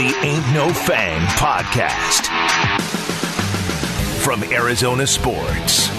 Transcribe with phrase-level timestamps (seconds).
[0.00, 2.24] the Ain't No Fang podcast.
[4.22, 5.90] From Arizona Sports,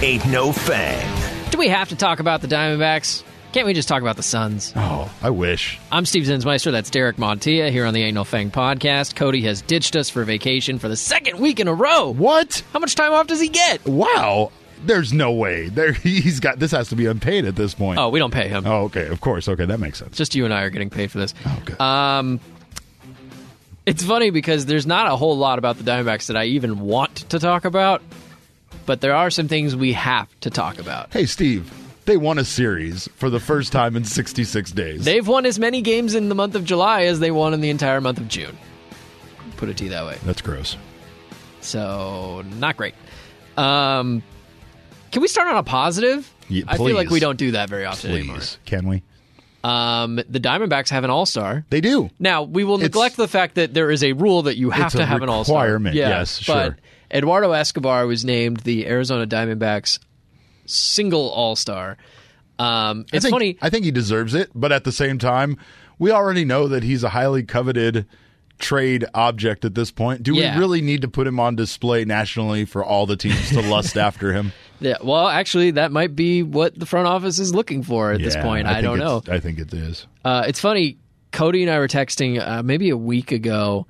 [0.00, 1.50] Ain't No Fang.
[1.50, 3.24] Do we have to talk about the Diamondbacks?
[3.50, 4.72] Can't we just talk about the Suns?
[4.76, 5.80] Oh, I wish.
[5.90, 6.70] I'm Steve Zinsmeister.
[6.70, 9.16] That's Derek Montilla here on the Ain't No Fang podcast.
[9.16, 12.10] Cody has ditched us for vacation for the second week in a row.
[12.12, 12.62] What?
[12.72, 13.84] How much time off does he get?
[13.84, 14.52] Wow.
[14.84, 15.68] There's no way.
[15.68, 17.98] There he's got this has to be unpaid at this point.
[17.98, 18.68] Oh, we don't pay him.
[18.68, 19.08] Oh, okay.
[19.08, 19.48] Of course.
[19.48, 20.16] Okay, that makes sense.
[20.16, 21.34] Just you and I are getting paid for this.
[21.44, 21.80] Oh, good.
[21.80, 22.38] Um,
[23.88, 27.16] it's funny because there's not a whole lot about the Diamondbacks that I even want
[27.30, 28.02] to talk about,
[28.86, 31.12] but there are some things we have to talk about.
[31.12, 31.72] hey, Steve.
[32.04, 35.04] They won a series for the first time in 66 days.
[35.04, 37.68] They've won as many games in the month of July as they won in the
[37.68, 38.56] entire month of June.
[39.58, 40.16] Put it to you that way.
[40.24, 40.78] That's gross.
[41.60, 42.94] So not great.
[43.58, 44.22] Um,
[45.12, 46.32] can we start on a positive?
[46.48, 48.36] Yeah, I feel like we don't do that very often anymore.
[48.36, 49.02] Please, can we?
[49.64, 51.64] Um, the Diamondbacks have an All Star.
[51.70, 52.10] They do.
[52.18, 54.92] Now we will It's- neglect the fact that there is a rule that you have
[54.92, 55.62] to have an All Star.
[55.64, 56.76] requirement, yes, but sure.
[57.12, 59.98] Eduardo Escobar was named the Arizona Diamondbacks
[60.66, 61.96] single All Star.
[62.58, 63.58] Um, it's I think, funny.
[63.62, 65.56] I think he deserves it, but at the same time,
[65.98, 68.06] we already know that he's a highly coveted
[68.58, 70.22] trade object at this point.
[70.24, 70.54] Do Yeah.
[70.54, 73.96] we really need to put him on display nationally for all the teams to lust
[73.96, 74.52] after him?
[74.80, 78.36] Yeah, well, actually, that might be what the front office is looking for at this
[78.36, 78.66] point.
[78.66, 79.22] I, think don't know.
[79.28, 80.06] I think it is.
[80.24, 80.98] Uh, it's funny.
[81.32, 83.86] Cody and I were texting uh, maybe a week ago,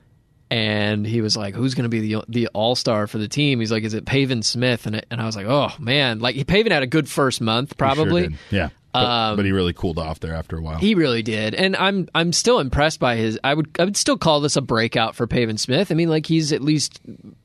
[0.51, 3.61] and he was like, "Who's going to be the the All Star for the team?"
[3.61, 6.37] He's like, "Is it Pavin Smith?" And it, and I was like, "Oh man!" Like
[6.37, 8.37] he Pavin had a good first month, He sure probably.
[8.51, 8.71] Yeah.
[8.91, 10.79] But, Um, but he really cooled off there after a while.
[10.79, 13.39] He really did, and I'm I'm still impressed by his.
[13.45, 15.93] I would I would still call this a breakout for Pavin Smith.
[15.93, 16.99] I mean, like he's at least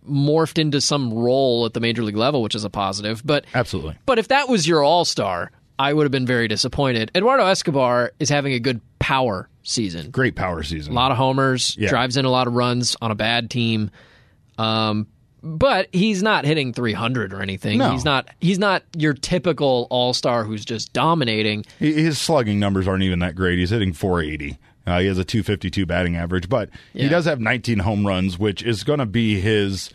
[0.09, 3.21] morphed into some role at the major league level, which is a positive.
[3.25, 3.95] But Absolutely.
[4.05, 7.11] but if that was your All Star, I would have been very disappointed.
[7.15, 10.11] Eduardo Escobar is having a good power season.
[10.11, 10.93] Great power season.
[10.93, 11.89] A lot of homers, Yeah.
[11.89, 13.89] drives in a lot of runs on a bad team.
[14.57, 15.07] Um,
[15.41, 17.79] but he's not hitting 300 or anything.
[17.79, 17.91] No.
[17.91, 18.29] He's not.
[18.39, 21.65] He's not your typical All Star who's just dominating.
[21.79, 23.59] His slugging numbers aren't even that great.
[23.59, 24.57] He's hitting 480.
[24.85, 27.03] Uh, he has a 252 batting average, but Yeah.
[27.03, 29.89] he does have 19 home runs, which is going to be his.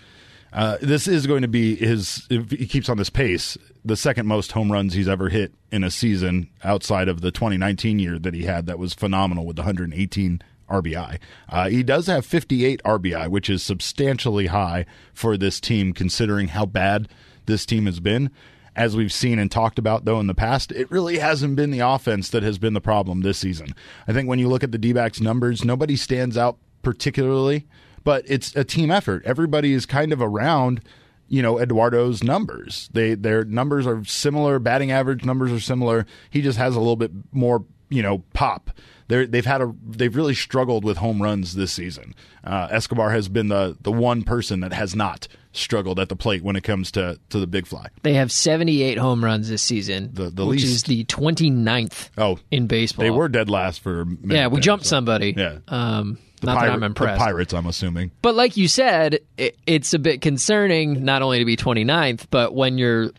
[0.52, 2.26] Uh, this is going to be his.
[2.30, 5.84] If he keeps on this pace, the second most home runs he's ever hit in
[5.84, 8.66] a season outside of the 2019 year that he had.
[8.66, 11.18] That was phenomenal with 118 RBI.
[11.48, 16.66] Uh, he does have 58 RBI, which is substantially high for this team, considering how
[16.66, 17.08] bad
[17.46, 18.30] this team has been.
[18.76, 21.80] As we've seen and talked about, though, in the past, it really hasn't been the
[21.80, 23.74] offense that has been the problem this season.
[24.06, 27.66] I think when you look at the D backs numbers, nobody stands out particularly,
[28.08, 29.22] but it's a team effort.
[29.26, 30.80] Everybody is kind of around.
[31.28, 32.88] You know Eduardo's numbers.
[32.94, 34.58] They their numbers are similar.
[34.58, 36.06] Batting average numbers are similar.
[36.30, 38.70] He just has a little bit more, you know, pop.
[39.08, 42.14] They're, they've had a they've really struggled with home runs this season.
[42.44, 46.42] Uh, Escobar has been the the one person that has not struggled at the plate
[46.42, 47.88] when it comes to to the big fly.
[48.02, 50.86] They have 78 home runs this season, The- the which is least.
[50.86, 53.02] the 29th Oh, in baseball.
[53.04, 54.00] they were dead last for.
[54.00, 54.90] A minute Yeah, we jumped so.
[54.96, 55.34] somebody.
[55.36, 55.58] Yeah.
[55.68, 57.18] Um, The not that I'm impressed.
[57.18, 58.10] The Pirates, I'm assuming.
[58.22, 62.54] But like you said, it, it's a bit concerning not only to be 29th, but
[62.54, 63.10] when your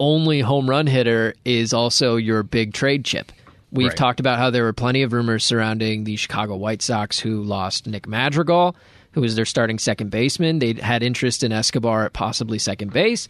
[0.00, 3.32] only home run hitter is also your big trade chip.
[3.70, 3.96] We've Right.
[3.96, 7.86] talked about how there were plenty of rumors surrounding the Chicago White Sox who lost
[7.86, 8.74] Nick Madrigal,
[9.12, 10.58] who was their starting second baseman.
[10.60, 13.28] They had interest in Escobar at possibly second base.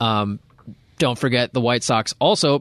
[0.00, 0.40] Um,
[0.98, 2.60] don't forget the White Sox also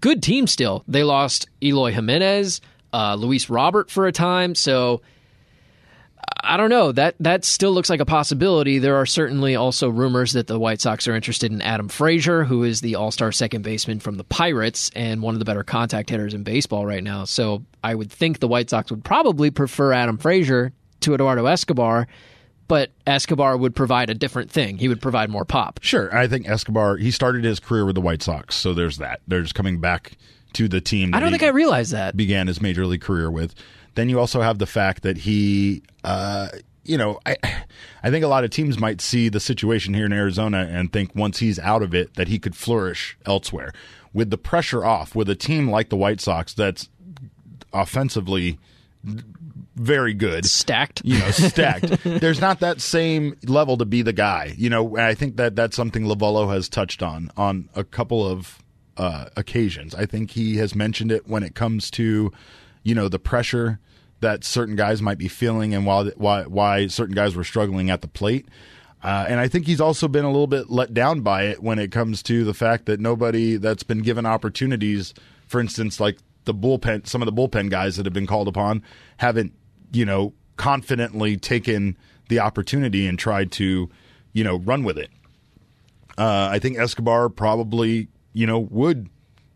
[0.00, 0.82] good team still.
[0.88, 2.60] They lost Eloy Jimenez,
[2.92, 5.00] uh, Luis Robert for a time, so
[6.42, 6.92] I don't know.
[6.92, 8.78] That that still looks like a possibility.
[8.78, 12.62] There are certainly also rumors that the White Sox are interested in Adam Frazier, who
[12.62, 16.34] is the All-Star second baseman from the Pirates and one of the better contact hitters
[16.34, 17.24] in baseball right now.
[17.24, 22.06] So I would think the White Sox would probably prefer Adam Frazier to Eduardo Escobar,
[22.68, 24.78] but Escobar would provide a different thing.
[24.78, 25.80] He would provide more pop.
[25.82, 26.96] Sure, I think Escobar.
[26.96, 29.20] He started his career with the White Sox, so there's that.
[29.26, 30.12] They're just coming back
[30.54, 31.14] to the team.
[31.14, 32.16] I don't he think I realized that.
[32.16, 33.54] began his major league career with.
[33.96, 36.48] Then you also have the fact that he, uh,
[36.84, 37.36] you know, I,
[38.02, 41.14] I think a lot of teams might see the situation here in Arizona and think
[41.14, 43.72] once he's out of it that he could flourish elsewhere.
[44.14, 46.88] With the pressure off, with a team like the White Sox that's
[47.72, 48.58] offensively
[49.76, 51.02] very good, Stacked.
[51.04, 52.02] you know, stacked.
[52.02, 54.54] There's not that same level to be the guy.
[54.56, 58.26] You know, and I think that that's something Lovullo has touched on on a couple
[58.26, 58.58] of
[58.96, 59.94] uh, occasions.
[59.94, 62.32] I think he has mentioned it when it comes to,
[62.86, 63.80] you know, the pressure
[64.20, 68.00] that certain guys might be feeling and why why why certain guys were struggling at
[68.00, 68.46] the plate.
[69.02, 71.80] Uh, and I think he's also been a little bit let down by it when
[71.80, 75.14] it comes to the fact that nobody that's been given opportunities,
[75.48, 78.84] for instance, like the bullpen, some of the bullpen guys that have been called upon
[79.16, 79.52] haven't,
[79.92, 81.96] you know, confidently taken
[82.28, 83.90] the opportunity and tried to,
[84.32, 85.10] you know, run with it.
[86.16, 89.10] Uh, I think Escobar probably, you know, would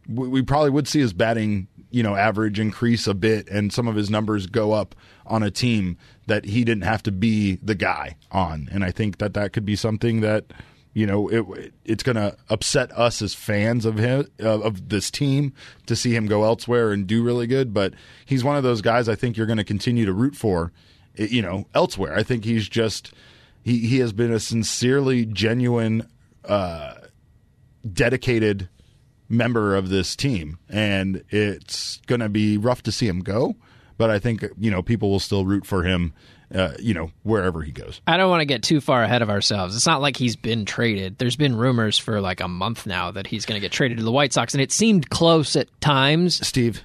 [0.09, 3.89] we we probably would see his batting, you know, average increase a bit and some
[3.89, 4.95] of his numbers go up
[5.27, 5.97] on a team
[6.27, 8.69] that he didn't have to be the guy on.
[8.73, 10.45] And I think that that could be something that,
[10.93, 15.11] you know, it it's going to upset us as fans of him of, of this
[15.11, 15.53] team
[15.87, 17.75] to see him go elsewhere and do really good.
[17.75, 17.95] But
[18.25, 20.73] he's one of those guys I think you're going to continue to root for,
[21.19, 22.17] eh, you know, elsewhere.
[22.17, 23.13] I think he's just
[23.63, 26.09] he he has been a sincerely genuine,
[26.45, 26.95] uh,
[27.93, 28.69] dedicated
[29.31, 33.55] member of this team, and it's going to be rough to see him go.
[33.97, 36.13] But I think you know people will still root for him,
[36.55, 38.01] uh, you know, wherever he goes.
[38.07, 39.77] I don't want to get too far ahead of ourselves.
[39.77, 41.19] It's not like he's been traded.
[41.19, 44.05] There's been rumors for like a month now that he's going to get traded to
[44.05, 46.47] the White Sox, and it seemed close at times.
[46.47, 46.83] Steve,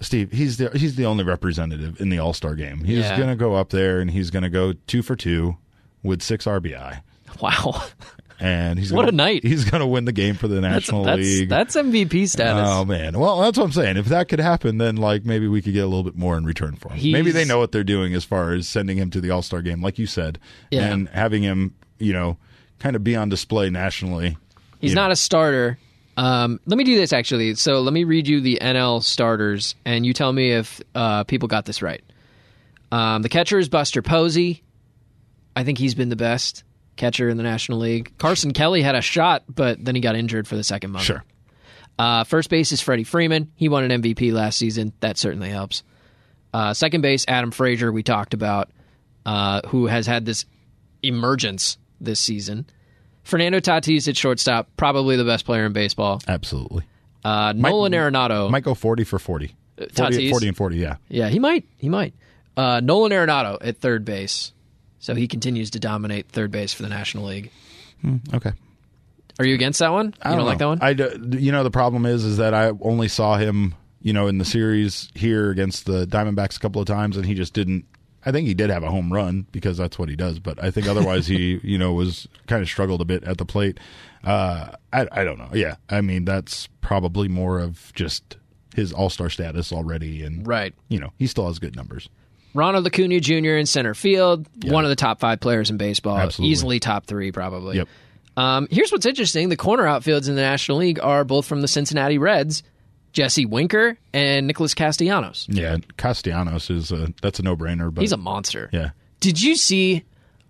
[0.00, 2.84] Steve, he's the he's the only representative in the All Star game.
[2.84, 3.16] He's Yeah.
[3.16, 5.56] going to go up there and he's going to go two for two
[6.02, 7.00] with six RBI,
[7.40, 7.84] Wow,
[8.40, 9.44] and he's What gonna, a night.
[9.44, 11.48] He's going to win the game for the National that's, League.
[11.48, 12.66] that's MVP status.
[12.68, 13.18] Oh man!
[13.18, 13.96] Well, that's what I'm saying.
[13.98, 16.44] If that could happen, then like maybe we could get a little bit more in
[16.44, 17.12] return for him.
[17.12, 19.62] maybe they know what they're doing as far as sending him to the All Star
[19.62, 20.38] game, like you said,
[20.70, 20.90] Yeah.
[20.90, 22.38] and having him, you know,
[22.78, 24.36] kind of be on display nationally.
[24.80, 25.12] He's not know.
[25.12, 25.78] a starter.
[26.16, 27.54] Um, let me do this actually.
[27.54, 31.48] So let me read you the NL starters, and you tell me if uh, people
[31.48, 32.02] got this right.
[32.92, 34.62] Um, the catcher is Buster Posey.
[35.54, 36.64] I think he's been the best
[36.96, 38.12] catcher in the National League.
[38.18, 41.04] Carson Kelly had a shot, but then he got injured for the second month.
[41.04, 41.24] Sure.
[41.98, 43.52] Uh, first base is Freddie Freeman.
[43.56, 44.92] He won an MVP last season.
[45.00, 45.82] That certainly helps.
[46.52, 48.70] Uh, second base, Adam Frazier, we talked about,
[49.26, 50.46] uh, who has had this
[51.02, 52.66] emergence this season.
[53.22, 56.20] Fernando Tatis at shortstop, probably the best player in baseball.
[56.26, 56.84] Absolutely.
[57.24, 58.50] Uh, Nolan Arenado.
[58.50, 59.54] Might go 40 for 40.
[59.78, 60.30] 40, Tatis?
[60.30, 60.96] 40 and 40, yeah.
[61.08, 61.66] yeah, he might.
[61.76, 62.14] He might.
[62.56, 64.52] Uh, Nolan Arenado at third base.
[65.00, 67.50] So he continues to dominate third base for the National League.
[68.32, 68.52] Okay.
[69.38, 70.14] Are you against that one?
[70.22, 70.78] I you don't like that one?
[70.82, 74.26] I do, you know the problem is is that I only saw him, you know,
[74.26, 77.86] in the series here against the Diamondbacks a couple of times and he just didn't
[78.24, 80.70] I think he did have a home run because that's what he does, but I
[80.70, 83.80] think otherwise he, you know, was kind of struggled a bit at the plate.
[84.22, 85.50] Uh I I don't know.
[85.54, 85.76] Yeah.
[85.88, 88.36] I mean, that's probably more of just
[88.76, 90.74] his all-star status already and right.
[90.88, 92.10] you know, he still has good numbers.
[92.54, 93.56] Ronald Acuna Jr.
[93.56, 96.52] in center field, one of the top five players in baseball, Absolutely.
[96.52, 97.76] easily top three, probably.
[97.78, 97.88] Yep.
[98.36, 101.68] Um, here's what's interesting: the corner outfields in the National League are both from the
[101.68, 102.62] Cincinnati Reds,
[103.12, 105.46] Jesse Winker and Nicholas Castellanos.
[105.48, 108.70] Yeah, Castellanos is a that's a no-brainer, but He's a monster.
[108.72, 108.90] yeah.
[109.20, 110.04] Did you see?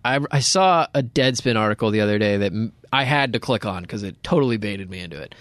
[0.04, 2.52] I, I saw a Deadspin article the other day that
[2.90, 5.34] I had to click on because it totally baited me into it.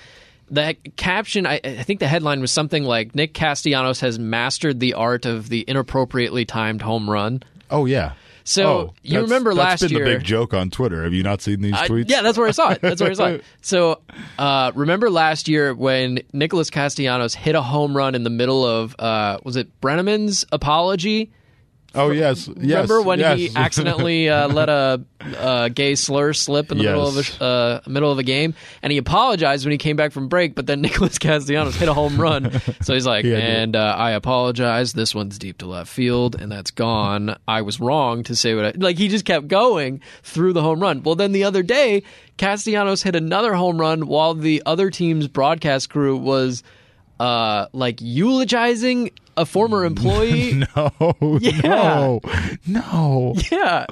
[0.51, 4.93] The caption, I, I think the headline was something like Nick Castellanos has mastered the
[4.95, 7.43] art of the inappropriately timed home run.
[7.69, 8.13] Oh yeah.
[8.45, 11.03] So, Oh, you that's- remember that's last been year- the big joke on Twitter.
[11.03, 12.09] Have you not seen these I- tweets?
[12.09, 12.81] yeah, that's where I saw it.
[12.81, 13.43] That's where I saw it.
[13.61, 14.01] So,
[14.39, 18.95] uh, remember last year when Nicholas Castellanos hit a home run in the middle of
[18.97, 21.31] uh, was it Brennaman's apology?
[21.95, 22.55] Oh yes, yes.
[22.57, 25.01] Remember when he accidentally uh, let a,
[25.39, 28.53] a gay slur slip in the middle of a uh, middle of a game,
[28.83, 30.53] and he apologized when he came back from break.
[30.53, 32.51] But then Nicholas Castellanos hit a home run,
[32.81, 34.93] so he's like, to- "And uh, I apologize.
[34.93, 37.35] This one's deep to left field, and that's gone.
[37.47, 40.79] I was wrong to say what I like." He just kept going through the home
[40.81, 41.01] run.
[41.01, 42.03] Well, then the other day,
[42.37, 46.61] Castellanos hit another home run while the other team's broadcast crew was.
[47.19, 50.91] Uh, like eulogizing a former employee no,
[51.41, 51.61] Yeah.
[51.63, 52.21] no,
[52.67, 53.33] no.
[53.51, 53.85] Yeah,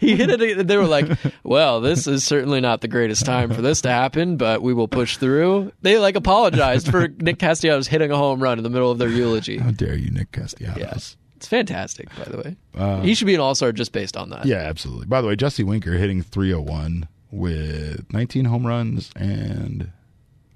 [0.00, 0.66] he hit it.
[0.66, 1.08] They were like,
[1.42, 4.88] "Well, this is certainly not the greatest time for this to happen, but we will
[4.88, 8.90] push through." They like apologized for Nick Castellanos hitting a home run in the middle
[8.90, 9.58] of their eulogy.
[9.58, 10.78] How dare you, Nick Castellanos?
[10.78, 12.08] Yes, it's fantastic.
[12.16, 14.40] By the way, he should be an all star just based on that.
[14.40, 15.06] Uh, Yeah, absolutely.
[15.06, 19.90] By the way, Jesse Winker hitting 301 with 19 home runs and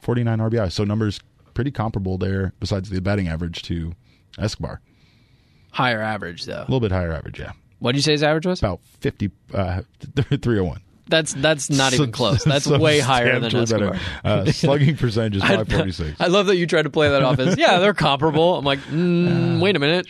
[0.00, 0.70] 49 RBI.
[0.72, 1.20] So numbers
[1.54, 2.52] pretty comparable there.
[2.60, 3.94] Besides the batting average to
[4.38, 4.80] Escobar,
[5.72, 6.60] Higher average though.
[6.60, 7.38] a little bit higher average.
[7.40, 8.58] Yeah, What did you say his average was?
[8.60, 9.82] about 50, uh,
[10.22, 10.80] 301.
[11.10, 12.44] That's that's not even close.
[12.44, 13.96] That's way higher than Escobar.
[14.22, 16.20] Uh, slugging percentage is 546.
[16.20, 18.56] I love that you tried to play that off as yeah, they're comparable.
[18.58, 20.06] I'm like, mm, wait a minute.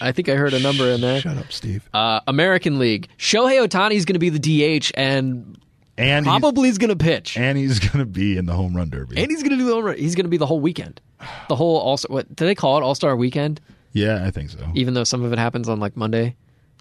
[0.00, 1.20] I think I heard a number in there.
[1.20, 1.88] Shut up, Steve.
[1.94, 3.06] Uh, American League.
[3.18, 5.56] Shohei Ohtani is going to be the DH and
[5.98, 7.36] and he's, probably is going to pitch.
[7.36, 9.20] and he's going to be in the home run derby.
[9.20, 9.96] And he's going to do the home run.
[9.96, 11.00] He's going to be the whole weekend.
[11.48, 11.98] The whole All.
[12.08, 12.82] What do they call it?
[12.82, 13.60] All Star Weekend.
[13.92, 14.58] yeah, I think so.
[14.74, 16.34] Even though some of it happens on like Monday.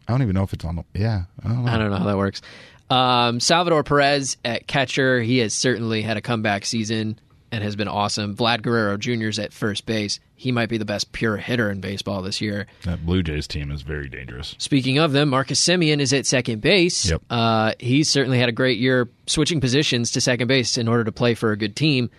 [0.08, 0.84] I don't even know if it's on.
[0.96, 1.72] Yeah, I don't know.
[1.72, 2.42] I don't know how that works.
[2.90, 5.22] Um, Salvador Perez at catcher.
[5.22, 7.20] He has certainly had a comeback season.
[7.54, 8.36] And has been awesome.
[8.36, 9.28] Vlad Guerrero Jr.
[9.28, 10.22] is at first base.
[10.36, 12.66] He might be the best pure hitter in baseball this year.
[12.84, 14.56] That Blue Jays team is very dangerous.
[14.58, 17.10] Speaking of them, Marcus Semien is at second base.
[17.10, 17.22] Yep.
[17.30, 21.12] Uh, he's certainly had a great year switching positions to second base in order to
[21.12, 22.10] play for a good team.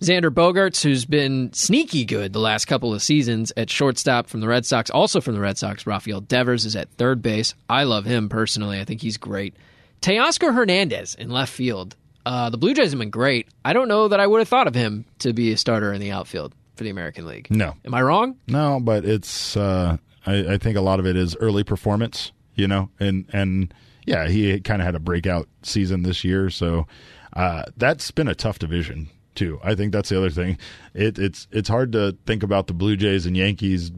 [0.00, 4.46] Xander Bogaerts, who's been sneaky good the last couple of seasons at shortstop from the
[4.48, 7.54] Red Sox, also from the Red Sox, Rafael Devers is at third base.
[7.68, 8.80] I love him personally.
[8.80, 9.54] I think he's great.
[10.00, 11.96] Teoscar Hernandez in left field.
[12.26, 13.48] Uh, the Blue Jays have been great.
[13.64, 16.00] I don't know that I would have thought of him to be a starter in
[16.00, 17.48] the outfield for the American League.
[17.50, 18.36] No, Am I wrong?
[18.46, 19.56] no, but it's.
[19.56, 19.96] Uh,
[20.26, 22.32] I, I think a lot of it is early performance.
[22.54, 23.72] You know, and and
[24.04, 26.86] yeah, he kind of had a breakout season this year, so
[27.34, 29.58] uh, that's been a tough division too.
[29.62, 30.58] I think that's the other thing.
[30.94, 33.90] It, it's it's hard to think about the Blue Jays and Yankees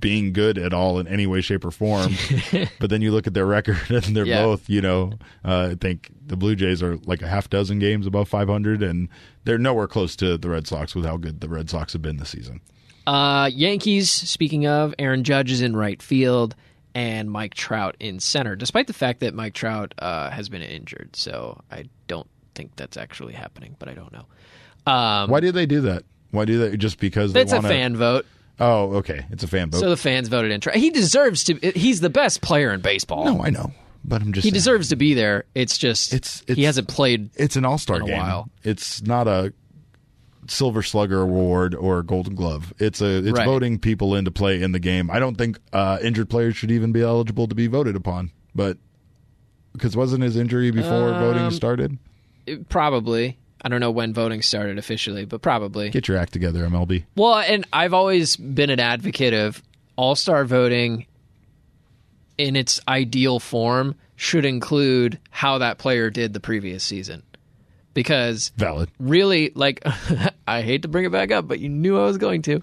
[0.00, 2.12] being good at all in any way, shape, or form.
[2.80, 4.42] but then you look at their record, and they're Yeah.
[4.42, 4.68] both.
[4.68, 5.12] You know,
[5.44, 9.08] uh, I think the Blue Jays are like a half dozen games above 500, and
[9.44, 12.16] they're nowhere close to the Red Sox with how good the Red Sox have been
[12.16, 12.60] this season.
[13.06, 16.54] Uh, Yankees, speaking of, Aaron Judge is in right field
[16.94, 21.14] and Mike Trout in center, despite the fact that Mike Trout uh, has been injured.
[21.16, 24.26] So I don't think that's actually happening, but I don't know.
[24.88, 26.04] Um, Why do they do that?
[26.30, 28.26] Why do they just because they it's a wanna, fan vote.
[28.60, 29.78] Oh, okay, it's a fan vote.
[29.80, 31.54] So the fans voted in He deserves to.
[31.74, 33.24] He's the best player in baseball.
[33.24, 33.72] no, I know,
[34.04, 34.54] but I'm just he saying.
[34.54, 35.44] deserves to be there.
[35.54, 37.30] It's just It's- he hasn't played.
[37.36, 38.16] It's an All Star game.
[38.18, 38.50] while.
[38.64, 39.52] It's not a
[40.48, 42.72] Silver Slugger Award or a Golden Glove.
[42.78, 43.46] It's a it's Right.
[43.46, 45.10] voting people in to play in the game.
[45.10, 48.32] I don't think uh, injured players should even be eligible to be voted upon.
[48.54, 48.76] But
[49.72, 51.98] because wasn't his injury before Um, voting started?
[52.68, 53.38] Probably.
[53.62, 55.90] I don't know when voting started officially, but probably.
[55.90, 57.04] Get your act together, MLB.
[57.16, 59.62] Well, and I've always been an advocate of
[59.96, 61.06] all star voting
[62.36, 67.22] in its ideal form should include how that player did the previous season.
[67.94, 68.90] Because Valid.
[69.00, 69.82] really, like,
[70.46, 72.62] I hate to bring it back up, but you knew I was going to.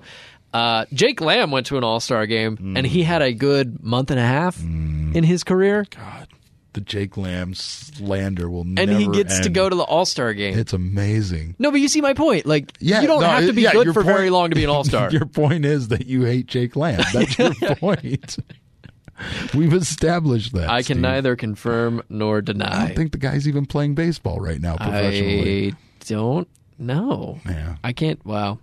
[0.54, 4.10] Uh, Jake Lamb went to an all star game and he had a good month
[4.12, 5.86] and a half in his career.
[5.90, 6.30] God,
[6.76, 10.06] the Jake Lamb slander will And never And he gets to go to the all
[10.06, 10.58] star game.
[10.58, 11.56] It's amazing.
[11.58, 12.46] no, but you see my point.
[12.46, 14.64] Like, Yeah, you don't no, have to be yeah, good for very long to be
[14.64, 15.10] an all star.
[15.12, 17.02] Your point is that you hate Jake Lamb.
[17.14, 18.38] That's your point.
[19.54, 20.70] We've established that.
[20.70, 21.02] I can Steve.
[21.02, 22.84] neither confirm nor deny.
[22.84, 25.70] I don't think the guy's even playing baseball right now professionally.
[25.72, 27.40] I don't know.
[27.46, 27.78] Yeah.
[27.84, 28.20] I can't.
[28.26, 28.60] Well,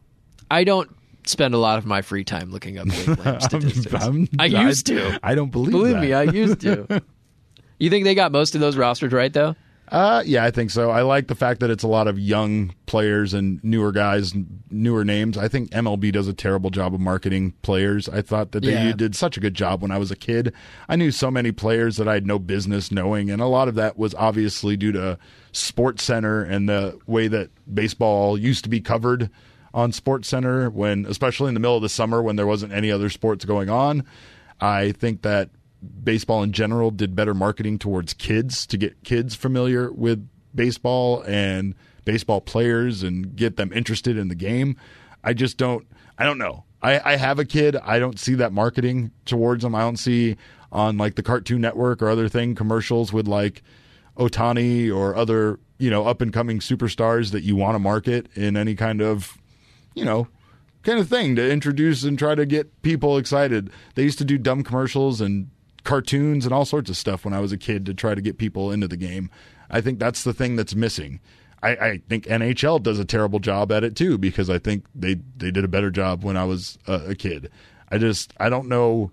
[0.50, 0.90] I don't
[1.25, 3.95] spend a lot of my free time looking up Jake Lamb statistics.
[3.95, 5.19] I'm- I used to.
[5.23, 5.71] I don't believe.
[5.73, 6.02] Believe that.
[6.02, 7.02] me, I used to.
[7.85, 9.55] You think they got most of those rosters right though?
[9.89, 10.91] Uh, yeah, I think so.
[10.91, 14.33] I like the fact that it's a lot of young players and newer guys,
[14.71, 15.37] newer names.
[15.37, 18.09] I think MLB does a terrible job of marketing players.
[18.09, 18.93] I thought that they Yeah.
[18.93, 20.55] did such a good job when I was a kid.
[20.89, 23.75] I knew so many players that I had no business knowing, and a lot of
[23.75, 25.19] that was obviously due to
[25.53, 29.29] Sports Center and the way that baseball used to be covered
[29.75, 32.91] on Sports Center when especially in the middle of the summer when there wasn't any
[32.91, 34.05] other sports going on.
[34.59, 35.51] I think that
[36.05, 41.75] baseball in general did better marketing towards kids to get kids familiar with baseball and
[42.05, 44.77] baseball players and get them interested in the game.
[45.25, 45.87] I just don't
[46.19, 46.65] I don't know.
[46.83, 47.77] I, I have a kid.
[47.77, 49.75] I don't see that marketing towards them.
[49.75, 50.37] I don't see
[50.71, 53.62] on like the Cartoon Network or other thing commercials with like
[54.17, 58.57] Ohtani or other, you know, up and coming superstars that you want to market in
[58.57, 59.39] any kind of,
[59.95, 60.29] you know,
[60.83, 63.71] kind of thing to introduce and try to get people excited.
[63.95, 65.51] They used to do dumb commercials and
[65.85, 68.39] cartoons and all sorts of stuff when I was a kid to try to get
[68.39, 69.31] people into the game.
[69.71, 71.21] I think that's the thing that's missing.
[71.62, 75.17] I, I think NHL does a terrible job at it too because I think they
[75.37, 77.51] they did a better job when I was a, a kid.
[77.91, 79.11] I just I don't know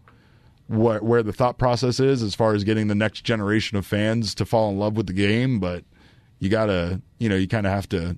[0.67, 4.33] where where the thought process is as far as getting the next generation of fans
[4.35, 5.83] to fall in love with the game, but
[6.39, 8.17] you gotta you know you kind of have to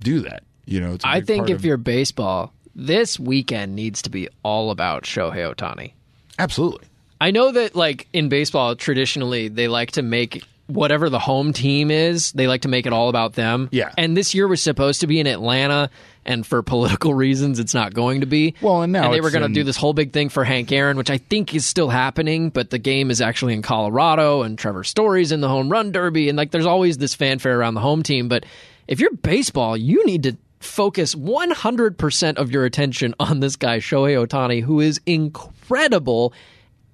[0.00, 0.44] do that.
[0.64, 5.04] You know, I think if of- you're baseball, this weekend needs to be all about
[5.04, 5.92] Shohei Ohtani.
[6.38, 6.87] absolutely
[7.20, 11.90] I know that like in baseball traditionally they like to make whatever the home team
[11.90, 13.68] is, they like to make it all about them.
[13.72, 13.90] Yeah.
[13.96, 15.90] And this year was supposed to be in Atlanta
[16.26, 18.54] and for political reasons it's not going to be.
[18.60, 20.96] Well, and now they were going to do this whole big thing for Hank Aaron,
[20.96, 24.84] which I think is still happening, but the game is actually in Colorado and Trevor
[24.84, 28.02] Story's in the home run derby and like there's always this fanfare around the home
[28.02, 28.44] team, but
[28.86, 34.26] if you're baseball, you need to focus 100% of your attention on this guy Shohei
[34.26, 36.32] Ohtani who is incredible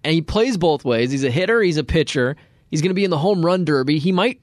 [0.05, 1.11] and he plays both ways.
[1.11, 2.37] He's a hitter, he's a pitcher.
[2.71, 3.99] He's going to be in the home run derby.
[3.99, 4.41] He might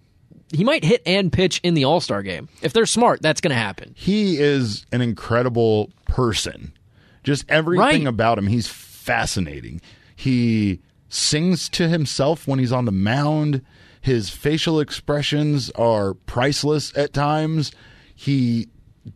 [0.53, 2.49] he might hit and pitch in the All-Star game.
[2.61, 3.93] If they're smart, that's going to happen.
[3.97, 6.73] he is an incredible person.
[7.23, 8.07] Just everything Right.
[8.07, 9.79] about him, he's fascinating.
[10.15, 13.61] He sings to himself when he's on the mound.
[14.01, 17.71] His facial expressions are priceless at times.
[18.15, 18.67] He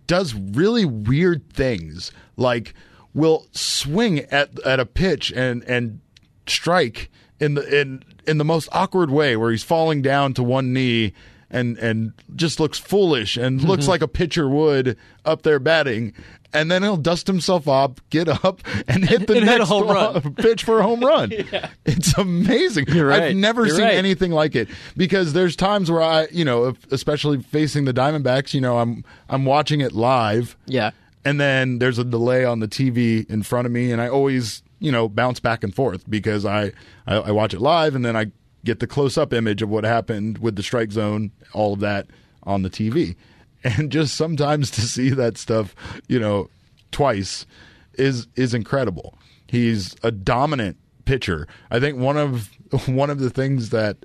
[0.08, 2.74] does really weird things, like
[3.14, 6.00] will swing at at a pitch and and
[6.48, 7.10] strike
[7.40, 11.14] in the in in the most awkward way, where he's falling down to one knee
[11.50, 13.70] and and just looks foolish and mm-hmm.
[13.70, 16.14] looks like a pitcher would up there batting.
[16.54, 19.88] And then he'll dust himself up, get up, and hit the And hit next home
[19.90, 20.36] run.
[20.36, 21.32] pitch for a home run.
[21.86, 22.86] It's amazing.
[22.86, 23.24] Right.
[23.24, 23.96] I've never You're seen right.
[23.96, 28.62] anything like it because there's times where I, you know, especially facing the Diamondbacks, you
[28.62, 30.92] know, I'm I'm watching it live, Yeah.
[31.26, 34.64] and then there's a delay on the TV in front of me, and I always,
[34.86, 36.72] you know, bounce back and forth because I
[37.08, 38.28] I, I watch it live, and then I
[38.64, 42.06] get the close up image of what happened with the strike zone, all of that
[42.44, 43.16] on the TV,
[43.64, 45.76] and just sometimes to see that stuff,
[46.08, 46.50] you know,
[46.92, 47.48] twice
[47.96, 49.18] is is incredible.
[49.48, 51.48] He's a dominant pitcher.
[51.72, 52.52] I think one of
[52.86, 53.98] one of the things that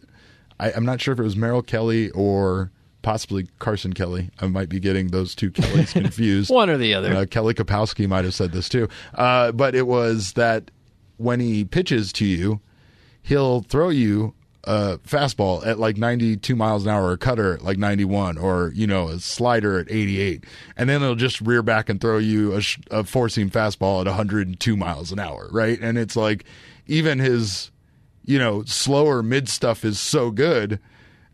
[0.58, 2.70] I, I'm not sure if it was Merrill Kelly or
[3.02, 4.30] possibly Carson Kelly.
[4.40, 6.50] I might be getting those two Kellys confused.
[6.50, 7.14] One or the other.
[7.14, 8.88] Uh, Kelly Kapowski might have said this too.
[9.14, 10.70] Uh, but it was that
[11.16, 12.60] when he pitches to you,
[13.22, 17.62] he'll throw you a fastball at like 92 miles an hour, or a cutter at
[17.62, 20.44] like 91, or, you know, a slider at 88.
[20.76, 24.06] And then he'll just rear back and throw you a, a four seam fastball at
[24.06, 25.78] 102 miles an hour, right?
[25.80, 26.44] And it's like
[26.86, 27.70] even his,
[28.24, 30.78] you know, slower mid stuff is so good.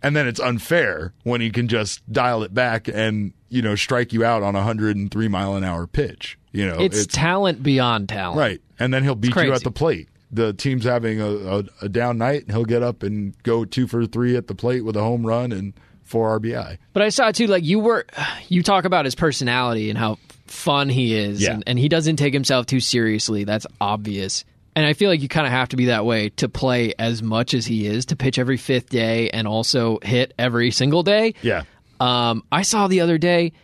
[0.06, 4.12] And then it's unfair when he can just dial it back and, you know, strike
[4.12, 6.38] you out on a 103 mile an hour pitch.
[6.52, 8.38] You know, it's, talent beyond talent.
[8.38, 8.60] Right.
[8.78, 10.08] And then he'll beat you at the plate.
[10.30, 13.86] The team's having a, a, a down night, and he'll get up and go two
[13.86, 15.72] for three at the plate with a home run and
[16.04, 16.78] four RBI.
[16.92, 18.06] But I saw too, like you were,
[18.48, 21.54] you talk about his personality and how fun he is, Yeah.
[21.54, 23.42] and, and he doesn't take himself too seriously.
[23.44, 24.44] That's obvious.
[24.76, 27.22] And I feel like you kind of have to be that way to play as
[27.22, 31.32] much as he is, to pitch every fifth day and also hit every single day.
[31.40, 31.62] Yeah.
[31.98, 33.54] Um, I saw the other day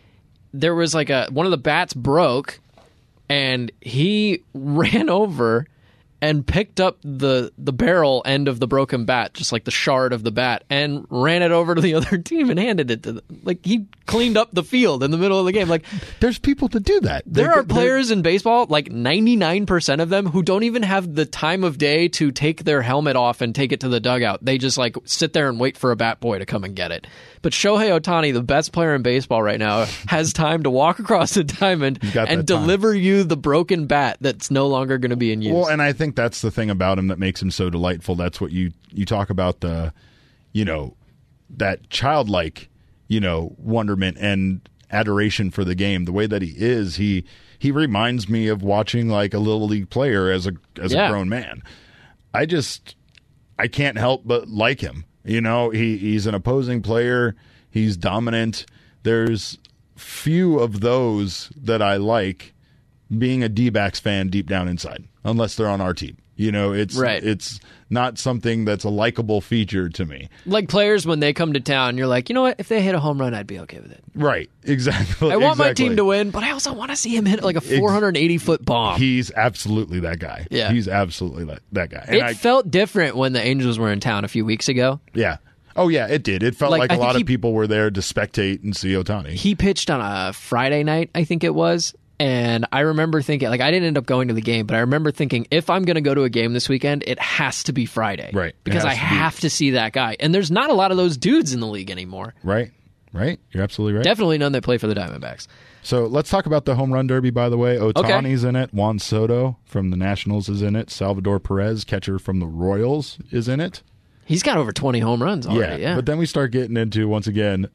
[0.53, 2.59] there was like a one of the bats broke,
[3.29, 5.67] and he ran over
[6.23, 10.13] and picked up the the barrel end of the broken bat, just like the shard
[10.13, 13.11] of the bat, and ran it over to the other team and handed it to
[13.13, 13.23] them.
[13.43, 15.67] Like he cleaned up the field in the middle of the game.
[15.67, 15.85] Like
[16.21, 17.23] There's people to do that.
[17.25, 21.13] there They- are they- players in baseball, like 99% of them, who don't even have
[21.13, 24.43] the time of day to take their helmet off and take it to the dugout.
[24.43, 26.91] They just like sit there and wait for a bat boy to come and get
[26.91, 27.05] it.
[27.41, 31.33] But Shohei Ohtani, the best player in baseball right now, has time to walk across
[31.33, 35.41] the diamond and deliver you the broken bat that's no longer going to be in
[35.41, 35.53] use.
[35.53, 38.15] Well, and I think that's the thing about him that makes him so delightful.
[38.15, 39.93] That's what you you talk about the,
[40.51, 40.95] you know,
[41.49, 42.69] that childlike,
[43.07, 46.05] you know, wonderment and adoration for the game.
[46.05, 47.23] The way that he is, he
[47.59, 51.07] he reminds me of watching like a little league player as a as Yeah.
[51.07, 51.61] a grown man.
[52.33, 52.95] I just
[53.59, 55.05] I can't help but like him.
[55.23, 57.35] You know, he he's an opposing player.
[57.69, 58.65] He's dominant.
[59.03, 59.57] There's
[59.95, 62.53] few of those that I like
[63.17, 66.17] being a D-backs fan deep down inside, unless they're on our team.
[66.35, 67.23] You know, it's Right.
[67.23, 67.59] it's
[67.91, 70.29] not something that's a likable feature to me.
[70.47, 72.55] like players, when they come to town, you're like, you know what?
[72.57, 74.03] If they hit a home run, I'd be okay with it.
[74.15, 74.49] Right.
[74.63, 75.31] Exactly.
[75.31, 77.55] I want my team to win, but I also want to see him hit like
[77.57, 78.97] a 480 foot bomb.
[78.97, 80.47] He's absolutely that guy.
[80.49, 80.71] Yeah.
[80.71, 82.03] He's absolutely that, that guy.
[82.07, 84.99] And it I, felt different when the Angels were in town a few weeks ago.
[85.13, 85.37] yeah.
[85.75, 86.43] Oh yeah, it did.
[86.43, 88.93] It felt Like, like, a lot he- of people were there to spectate and see
[88.93, 89.29] Ohtani.
[89.31, 91.93] he pitched on a Friday night, I think it was.
[92.19, 94.79] And I remember thinking, like, I didn't end up going to the game, but I
[94.79, 97.73] remember thinking, if I'm going to go to a game this weekend, it has to
[97.73, 98.29] be Friday.
[98.33, 98.55] Right.
[98.63, 100.15] Because I to have to see that guy.
[100.19, 102.33] And there's not a lot of those dudes in the league anymore.
[102.43, 102.71] right.
[103.11, 103.39] Right.
[103.51, 104.03] You're absolutely right.
[104.03, 105.45] Definitely none that play for the Diamondbacks.
[105.83, 107.29] So let's talk about the home run derby.
[107.29, 108.73] By the way, Ohtani's in it.
[108.73, 110.89] Juan Soto from the Nationals is in it.
[110.89, 113.83] Salvador Perez, catcher from the Royals, is in it.
[114.25, 115.83] He's got over 20 home runs already.
[115.83, 115.95] Yeah.
[115.95, 117.67] But then we start getting into once again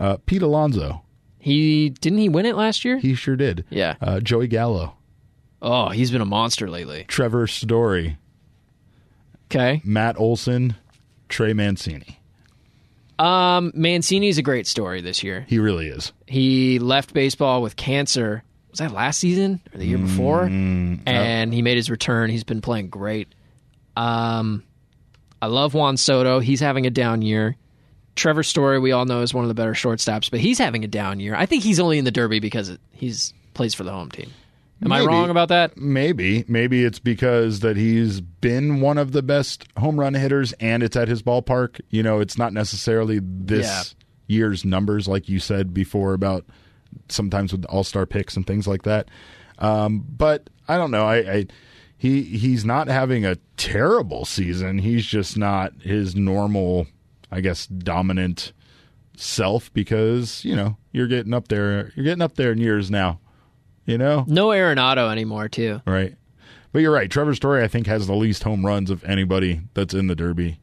[0.00, 1.02] uh, Pete Alonso.
[1.46, 2.98] He didn't he win it last year?
[2.98, 3.64] He sure did.
[3.70, 3.94] Yeah.
[4.00, 4.94] Uh, Joey Gallo,
[5.62, 7.04] oh, he's been a monster lately.
[7.08, 8.18] Trevor Story,
[9.50, 9.80] Okay.
[9.84, 10.74] Matt Olson,
[11.28, 12.18] Trey Mancini.
[13.18, 15.46] Um, Mancini's a great story this year.
[15.48, 16.12] He really is.
[16.26, 18.42] He left baseball with cancer.
[18.70, 20.42] Was that last season or the year before?
[20.44, 22.28] and he made his return.
[22.28, 23.28] He's been playing great.
[23.96, 24.64] Um,
[25.40, 26.40] I love Juan Soto.
[26.40, 27.56] He's having a down year.
[28.16, 30.88] Trevor Story, we all know, is one of the better shortstops, but he's having a
[30.88, 31.34] down year.
[31.36, 34.30] I think he's only in the Derby because he's plays for the home team.
[34.84, 35.78] Am I wrong about that?
[35.78, 40.82] Maybe, maybe it's because that he's been one of the best home run hitters, and
[40.82, 41.80] it's at his ballpark.
[41.88, 43.82] You know, it's not necessarily this Yeah.
[44.36, 46.44] year's numbers, like you said before about
[47.08, 49.08] sometimes with all star picks and things like that.
[49.58, 51.06] Um, but I don't know.
[51.06, 51.46] I, I
[51.96, 54.76] he he's not having a terrible season.
[54.78, 56.86] He's just not his normal,
[57.30, 58.52] I guess, dominant
[59.16, 61.92] self because you know you're getting up there.
[61.96, 63.20] You're getting up there in years now.
[63.84, 65.80] You know, No Arenado anymore, too.
[65.86, 66.16] right?
[66.72, 67.08] But you're right.
[67.08, 70.58] Trevor Story, I think, has the least home runs of anybody that's in the Derby,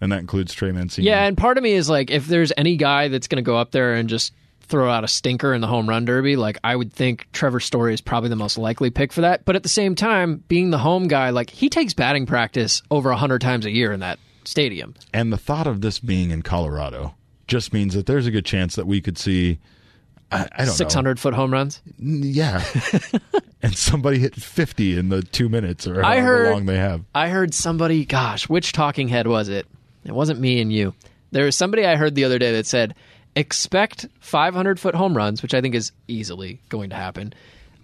[0.00, 1.08] and that includes Trey Mancini.
[1.08, 3.56] Yeah, and part of me is like, if there's any guy that's going to go
[3.56, 6.76] up there and just throw out a stinker in the home run derby, like I
[6.76, 9.44] would think Trevor Story is probably the most likely pick for that.
[9.44, 13.12] But at the same time, being the home guy, like he takes batting practice over
[13.12, 14.94] hundred times a year in that stadium.
[15.12, 17.14] And the thought of this being in Colorado
[17.46, 19.58] just means that there's a good chance that we could see.
[20.30, 20.98] I, I don't Six know.
[20.98, 21.80] hundred foot home runs.
[21.98, 22.62] Yeah.
[23.62, 27.04] and somebody hit 50 in the two minutes or however heard- long they have.
[27.14, 29.66] I heard somebody, gosh, which talking head was it?
[30.04, 30.94] It wasn't me and you.
[31.30, 32.94] There was somebody I heard the other day that said,
[33.36, 37.32] expect 500 foot home runs, which I think is easily going to happen.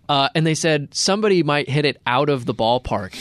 [0.09, 3.15] Uh, and they said somebody might hit it out of the ballpark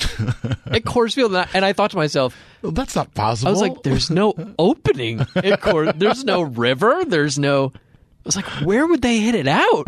[0.73, 1.31] at Coors Field.
[1.33, 3.47] And I, and I thought to myself, Well, that's not possible.
[3.47, 5.97] I was like, there's no opening at Coors.
[5.99, 7.03] There's no river.
[7.05, 7.71] There's no.
[7.75, 7.79] I
[8.25, 9.87] was like, where would they hit it out?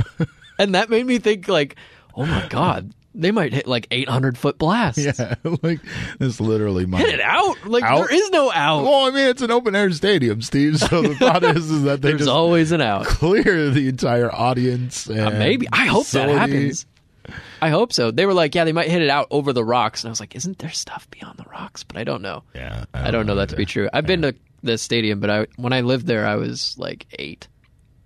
[0.57, 1.75] And that made me think, like,
[2.15, 5.03] oh my God, they might hit like 800 foot blasts.
[5.03, 5.79] yeah, like
[6.19, 7.05] this literally might.
[7.05, 7.65] Hit it out.
[7.65, 8.07] Like, Out?
[8.07, 8.83] there is no out.
[8.83, 10.77] Well, I mean, it's an open air stadium, Steve.
[10.79, 13.05] So the thought is, is that they There's always an out.
[13.05, 15.07] clear the entire audience.
[15.07, 15.67] And Uh, maybe.
[15.71, 16.85] I hope that happens.
[17.61, 18.11] I hope so.
[18.11, 20.03] They were like, yeah, they might hit it out over the rocks.
[20.03, 21.83] And I was like, isn't there stuff beyond the rocks?
[21.83, 22.43] But I don't know.
[22.53, 23.89] Yeah, I don't know that to be true.
[23.91, 27.47] I've been to the stadium, but I when I lived there, I was like eight,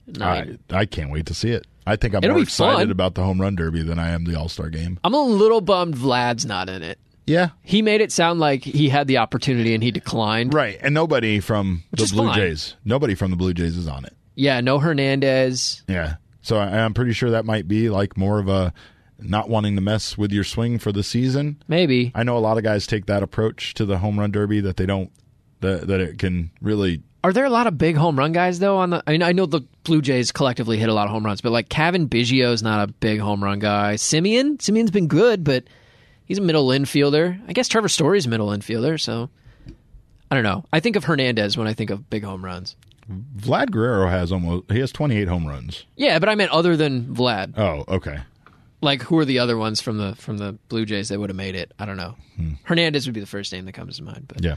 [0.08, 0.60] nine.
[0.70, 1.68] I, I can't wait to see it.
[1.90, 2.92] I think I'm It'll more excited fun.
[2.92, 5.00] about the home run derby than I am the All Star game.
[5.04, 7.00] I'm a little bummed Vlad's not in it.
[7.26, 10.52] Yeah, He made it sound like he had the opportunity and he declined.
[10.54, 10.80] right.
[10.82, 12.36] And nobody from the Blue fine.
[12.36, 14.16] Jays, nobody from the Blue Jays is on it.
[14.34, 15.84] Yeah, no Hernandez.
[15.88, 16.16] Yeah.
[16.42, 18.74] So I, I'm pretty sure that might be like more of a
[19.20, 21.62] not wanting to mess with your swing for the season.
[21.68, 22.12] Maybe.
[22.16, 24.78] I know a lot of guys take that approach to the home run derby that
[24.78, 25.12] they don't
[25.60, 28.78] that that it can really Are there a lot of big home run guys though?
[28.78, 31.26] On the, I mean, I know the Blue Jays collectively hit a lot of home
[31.26, 33.96] runs, but like Cavan Biggio's not a big home run guy.
[33.96, 35.66] Semien, Semien's been good, but
[36.26, 37.40] he's a middle infielder.
[37.48, 39.30] I guess Trevor Story's a middle infielder, so
[40.32, 40.64] I don't know.
[40.72, 42.76] I think of Hernandez when I think of big home runs.
[43.38, 45.86] Vlad Guerrero has almost he has 28 home runs.
[45.96, 47.58] Yeah, but I meant other than Vlad.
[47.58, 48.20] Oh, okay.
[48.82, 51.36] Like who are the other ones from the from the Blue Jays that would have
[51.36, 51.74] made it?
[51.80, 52.16] I don't know.
[52.38, 52.52] Hmm.
[52.64, 54.56] Hernandez would be the first name that comes to mind, but Yeah.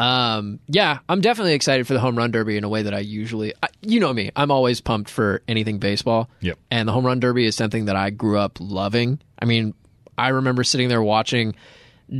[0.00, 3.00] Um, yeah, I'm definitely excited for the home run derby in a way that I
[3.00, 6.30] usually, I, you know me, I'm always pumped for anything baseball.
[6.40, 6.58] Yep.
[6.70, 9.20] And the home run derby is something that I grew up loving.
[9.38, 9.74] I mean,
[10.16, 11.54] I remember sitting there watching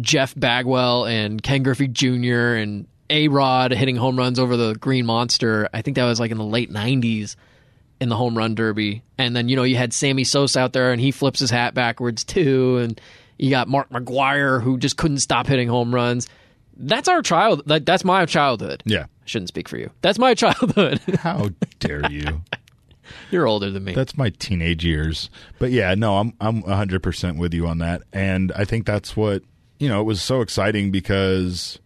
[0.02, 2.54] Jeff Bagwell and Ken Griffey Jr.
[2.54, 5.70] and A Rod hitting home runs over the Green Monster.
[5.72, 7.34] I think that was like in the late 90s
[7.98, 9.02] in the home run derby.
[9.16, 11.72] And then, you know, you had Sammy Sosa out there and he flips his hat
[11.72, 12.76] backwards too.
[12.76, 13.00] And
[13.38, 16.28] you got Mark McGwire who just couldn't stop hitting home runs.
[16.80, 17.62] That's our child.
[17.68, 18.82] Like, that's my childhood.
[18.86, 19.04] Yeah.
[19.04, 19.90] I shouldn't speak for you.
[20.02, 21.00] That's my childhood.
[21.18, 22.42] How dare you?
[23.30, 23.94] You're older than me.
[23.94, 25.30] That's my teenage years.
[25.58, 28.02] But yeah, no, I'm I'm 100% with you on that.
[28.12, 29.42] And I think that's what,
[29.78, 31.78] you know, it was so exciting because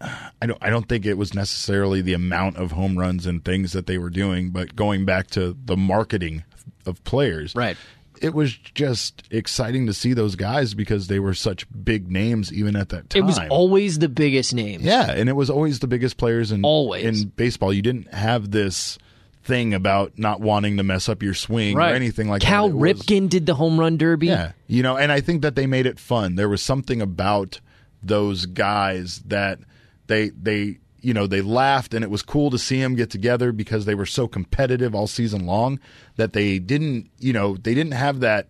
[0.00, 3.72] I don't I don't think it was necessarily the amount of home runs and things
[3.72, 6.44] that they were doing, but going back to the marketing
[6.86, 7.54] of players.
[7.54, 7.76] Right.
[8.22, 12.76] It was just exciting to see those guys because they were such big names even
[12.76, 13.22] at that time.
[13.22, 14.80] it was always the biggest name.
[14.82, 17.04] Yeah, and it was always the biggest players in Always.
[17.04, 17.72] in baseball.
[17.72, 18.98] You didn't have this
[19.44, 21.92] thing about not wanting to mess up your swing Right.
[21.92, 22.76] or anything like Cal that.
[22.76, 24.26] Was- Ripken did the home run derby.
[24.26, 26.34] yeah, you know, and I think that they made it fun.
[26.34, 27.60] There was something about
[28.02, 29.58] those guys that
[30.06, 33.52] they they you know they laughed and it was cool to see them get together
[33.52, 35.78] because they were so competitive all season long
[36.16, 38.48] that they didn't you know they didn't have that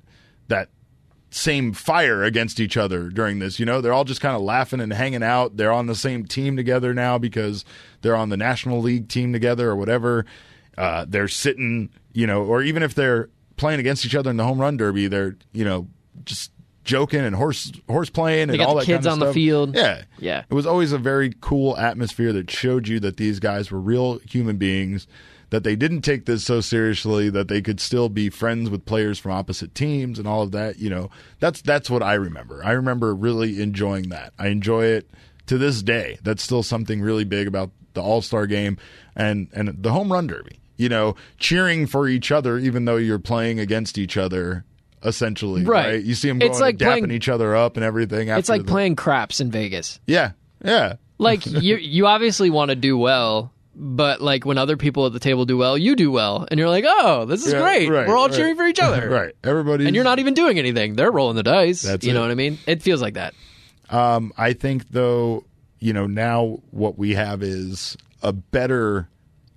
[0.49, 0.69] that
[1.31, 3.59] same fire against each other during this.
[3.59, 5.57] You know, they're all just kind of laughing and hanging out.
[5.57, 7.65] They're on the same team together now because
[8.01, 10.25] they're on the National League team together or whatever.
[10.77, 14.45] Uh, they're sitting, you know, or even if they're playing against each other in the
[14.45, 15.89] home run derby, they're, you know,
[16.25, 16.51] just
[16.89, 19.77] joking and horse horse playing and all the that kids kind of on the field.
[19.77, 20.45] Yeah, Yeah.
[20.49, 24.19] It was always a very cool atmosphere that showed you that these guys were real
[24.21, 25.07] human beings.
[25.51, 29.19] That they didn't take this so seriously that they could still be friends with players
[29.19, 30.79] from opposite teams and all of that.
[30.79, 32.63] You know, that's that's what I remember.
[32.65, 34.33] I remember really enjoying that.
[34.39, 35.11] I enjoy it
[35.47, 36.19] to this day.
[36.23, 38.77] That's still something really big about the All Star game
[39.17, 40.61] and and the home run derby.
[40.77, 44.65] You know, cheering for each other even though you're playing against each other.
[45.03, 46.03] Essentially, Right.
[46.03, 48.29] You see them It's going like and dapping playing- each other up and everything.
[48.29, 50.01] It's like the- playing craps in Vegas.
[50.07, 50.33] Yeah,
[50.65, 50.95] yeah.
[51.19, 55.21] Like you you obviously want to do well, but like when other people at the
[55.21, 56.47] table do well, you do well.
[56.51, 57.89] And you're like, "Oh, this is Yeah, great.
[57.89, 58.37] right, We're all right.
[58.37, 59.35] cheering for each other." right.
[59.45, 59.87] Everybody.
[59.87, 60.95] And you're not even doing anything.
[60.97, 61.83] They're rolling the dice.
[61.83, 62.59] That's you know what I mean?
[62.67, 63.35] It feels like that.
[63.91, 65.45] Um, I think though,
[65.79, 69.09] you know, now what we have is a better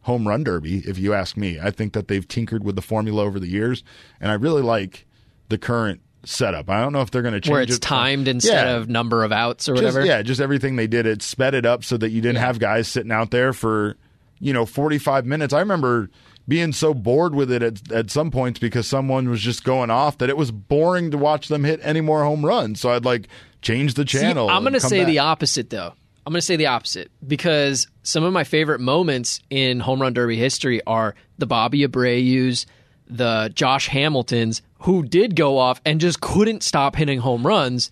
[0.01, 1.59] home run derby, if you ask me.
[1.59, 3.83] I think that they've tinkered with the formula over the years,
[4.19, 5.05] and I really like
[5.51, 6.69] the current setup.
[6.69, 7.53] I don't know if they're going to change it.
[7.53, 7.81] Where it's it.
[7.81, 8.75] timed instead Yeah.
[8.77, 10.05] of number of outs or Just- whatever.
[10.05, 11.05] yeah, just everything they did.
[11.05, 12.45] It sped it up so that you didn't Yeah.
[12.47, 13.95] have guys sitting out there for,
[14.39, 15.53] you know, 45 minutes.
[15.53, 16.09] I remember
[16.47, 20.17] being so bored with it at, at some points because someone was just going off
[20.19, 22.79] that it was boring to watch them hit any more home runs.
[22.81, 23.27] So I'd like
[23.61, 24.49] change the See, channel.
[24.49, 25.93] I'm going to say the opposite, though.
[26.25, 30.13] I'm going to say the opposite because some of my favorite moments in home run
[30.13, 32.67] derby history are the Bobby Abreu's,
[33.11, 37.91] the Josh Hamiltons, who did go off and just couldn't stop hitting home runs.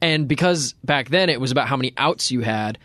[0.00, 2.78] And because back then it was about how many outs you had,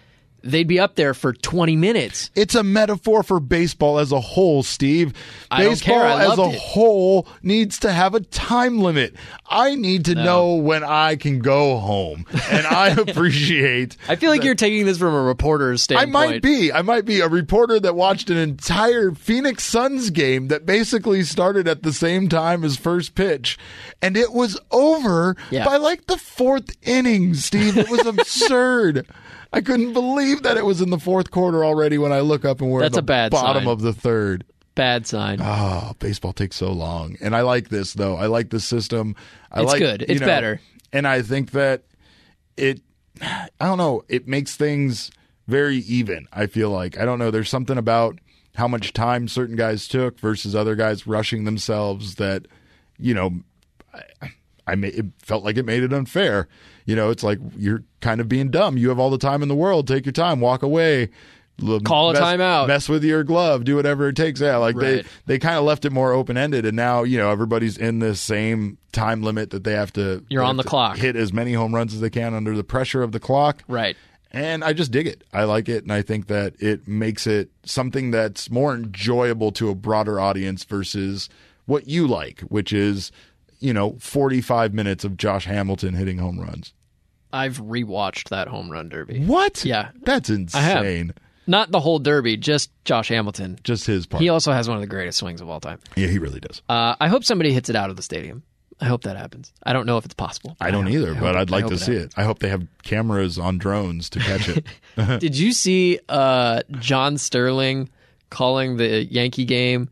[0.43, 2.29] they'd be up there for 20 minutes.
[2.35, 5.13] It's a metaphor for baseball as a whole, Steve.
[5.51, 6.05] I don't baseball care.
[6.05, 6.59] I as a it.
[6.59, 9.15] whole needs to have a time limit.
[9.49, 12.25] I need to know when I can go home.
[12.49, 16.09] And I appreciate I feel like you're taking this from a reporter's standpoint.
[16.09, 16.71] I might be.
[16.71, 21.67] I might be a reporter that watched an entire Phoenix Suns game that basically started
[21.67, 23.57] at the same time as first pitch,
[24.01, 25.65] and it was over Yeah.
[25.65, 27.33] by like the fourth inning.
[27.33, 29.07] Steve, it was absurd.
[29.51, 31.97] I couldn't believe that it was in the fourth quarter already.
[31.97, 33.71] When I look up and we're That's at a the bad bottom sign.
[33.71, 34.45] of the third.
[34.75, 35.39] Bad sign.
[35.41, 38.15] Oh, baseball takes so long, and I like this though.
[38.15, 39.15] I like the system.
[39.51, 40.01] I It's like, good.
[40.01, 40.61] you It's know, better.
[40.93, 41.83] and I think that
[42.57, 42.81] it.
[43.21, 44.03] I don't know.
[44.07, 45.11] It makes things
[45.47, 46.27] very even.
[46.31, 47.31] I feel like I don't know.
[47.31, 48.19] There's something about
[48.55, 52.45] how much time certain guys took versus other guys rushing themselves that
[52.97, 53.31] you know.
[54.21, 54.31] I,
[54.69, 56.47] I it felt like it made it unfair.
[56.85, 58.77] You know, it's like you're kind of being dumb.
[58.77, 59.87] You have all the time in the world.
[59.87, 60.39] Take your time.
[60.39, 61.09] Walk away.
[61.83, 62.67] Call a mess- timeout.
[62.67, 63.65] Mess with your glove.
[63.65, 64.39] Do whatever it takes.
[64.39, 65.03] Yeah, like Right.
[65.03, 67.99] they they kind of left it more open ended, and now you know everybody's in
[67.99, 70.23] the same time limit that they have to.
[70.29, 70.95] You're on the clock.
[70.97, 73.63] Hit as many home runs as they can under the pressure of the clock.
[73.67, 73.97] right.
[74.31, 75.23] And I just dig it.
[75.33, 79.69] I like it, and I think that it makes it something that's more enjoyable to
[79.69, 81.29] a broader audience versus
[81.65, 83.11] what you like, which is
[83.59, 86.73] you know 45 minutes of Josh Hamilton hitting home runs.
[87.31, 89.23] I've rewatched that home run derby.
[89.25, 89.63] What?
[89.63, 89.91] Yeah.
[90.03, 91.13] that's insane.
[91.45, 93.59] Not the whole derby, just Josh Hamilton.
[93.63, 94.21] Just his part.
[94.21, 95.79] He also has one of the greatest swings of all time.
[95.95, 96.61] yeah, he really does.
[96.69, 98.43] Uh, I hope somebody hits it out of the stadium.
[98.81, 99.51] I hope that happens.
[99.63, 100.55] I don't know if it's possible.
[100.61, 102.13] I don't hope- either, hope but I'd like to see happens.
[102.13, 102.19] it.
[102.19, 104.65] I hope they have cameras on drones to catch it.
[105.19, 107.89] Did you see uh, John Sterling
[108.29, 109.89] calling the Yankee game?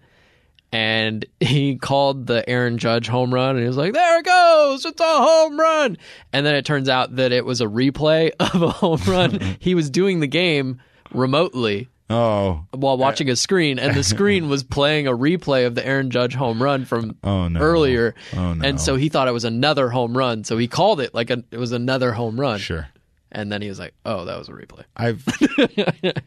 [0.71, 4.85] And he called the Aaron Judge home run, and he was like, "There it goes!
[4.85, 5.97] It's a home run!"
[6.33, 9.57] And then it turns out that it was a replay of a home run.
[9.59, 10.81] he was doing the game
[11.13, 15.85] remotely oh, while watching a screen, and the screen was playing a replay of the
[15.85, 17.59] Aaron Judge home run from Oh, no.
[17.59, 18.13] earlier.
[18.35, 18.67] Oh, no.
[18.67, 21.43] And so he thought it was another home run, so he called it like a,
[21.51, 22.59] it was another home run.
[22.59, 22.87] sure.
[23.31, 25.23] And then he was like, "Oh, that was a replay." I've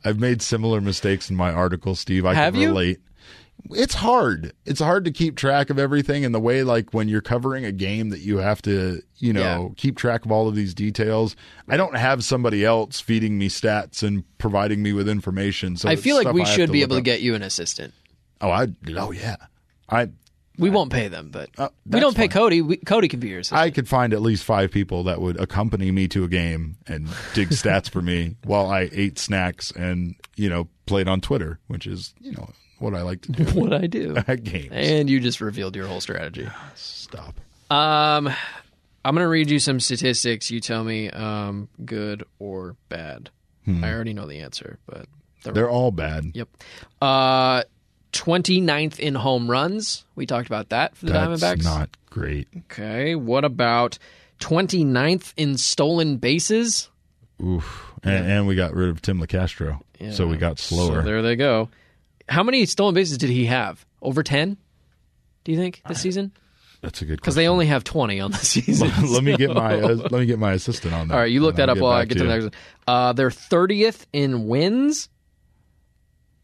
[0.04, 2.26] I've made similar mistakes in my article, Steve.
[2.26, 2.72] I Have can you?
[3.70, 4.52] It's hard.
[4.64, 7.72] It's hard to keep track of everything in the way like when you're covering a
[7.72, 11.36] game that you have to, you know, keep track of all of these details.
[11.68, 15.76] I don't have somebody else feeding me stats and providing me with information.
[15.76, 17.94] So I feel like we I should be able to get you an assistant.
[18.40, 19.36] Oh, I oh yeah.
[19.88, 20.08] I
[20.58, 22.30] We won't pay them, but Uh, we don't pay fine.
[22.30, 22.62] Cody.
[22.62, 23.60] We, Cody can be your assistant.
[23.60, 27.08] I could find at least five people that would accompany me to a game and
[27.34, 31.86] dig stats for me while I ate snacks and, you know, played on Twitter, which
[31.86, 34.16] is, you know, what I like to do what I do.
[34.26, 34.68] at games.
[34.72, 36.48] and you just revealed your whole strategy.
[36.74, 37.40] Stop.
[37.70, 38.28] Um,
[39.04, 40.50] I'm gonna read you some statistics.
[40.50, 43.30] You tell me, um, good or bad.
[43.68, 45.06] I already know the answer, but
[45.44, 45.54] they're, Hmm.
[45.54, 46.32] They're all bad.
[46.34, 46.48] yep.
[47.00, 47.62] Uh,
[48.12, 50.04] 29th in home runs.
[50.16, 51.64] We talked about that for the That's Diamondbacks.
[51.64, 52.48] not great.
[52.70, 53.14] Okay.
[53.14, 53.98] What about
[54.40, 56.90] 29th in stolen bases?
[57.40, 57.92] Oof.
[58.02, 59.80] And, and we got rid of Tim Locastro.
[60.10, 61.02] So we got slower.
[61.02, 61.68] So there they go.
[62.30, 63.84] How many stolen bases did he have?
[64.00, 64.56] Over 10?
[65.44, 66.32] Do you think this season?
[66.80, 67.22] That's a good question.
[67.22, 68.90] Because they only have 20 on the season.
[69.12, 71.14] let me get my uh, let me get my assistant on that.
[71.14, 72.40] All right, you look that I'll up while I get to the you.
[72.44, 72.56] next.
[72.86, 75.08] Uh, they're 30th in wins.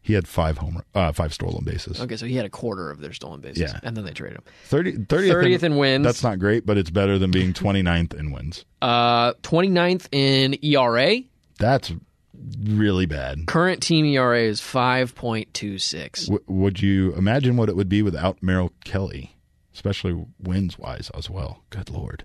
[0.01, 1.99] He had five home uh, five stolen bases.
[1.99, 3.73] Okay, so he had a quarter of their stolen bases.
[3.73, 3.79] Yeah.
[3.83, 4.43] And then they traded him.
[4.65, 6.05] 30, 30th, 30th in wins.
[6.05, 8.63] That's not great, but it's better than being 29th in wins.
[8.81, 11.19] Uh, 29th in ERA.
[11.59, 11.91] That's
[12.63, 13.47] really bad.
[13.47, 16.25] Current team ERA is 5.26.
[16.27, 19.35] W- would you imagine what it would be without Merrill Kelly,
[19.73, 21.63] especially wins wise as well?
[21.69, 22.23] Good lord.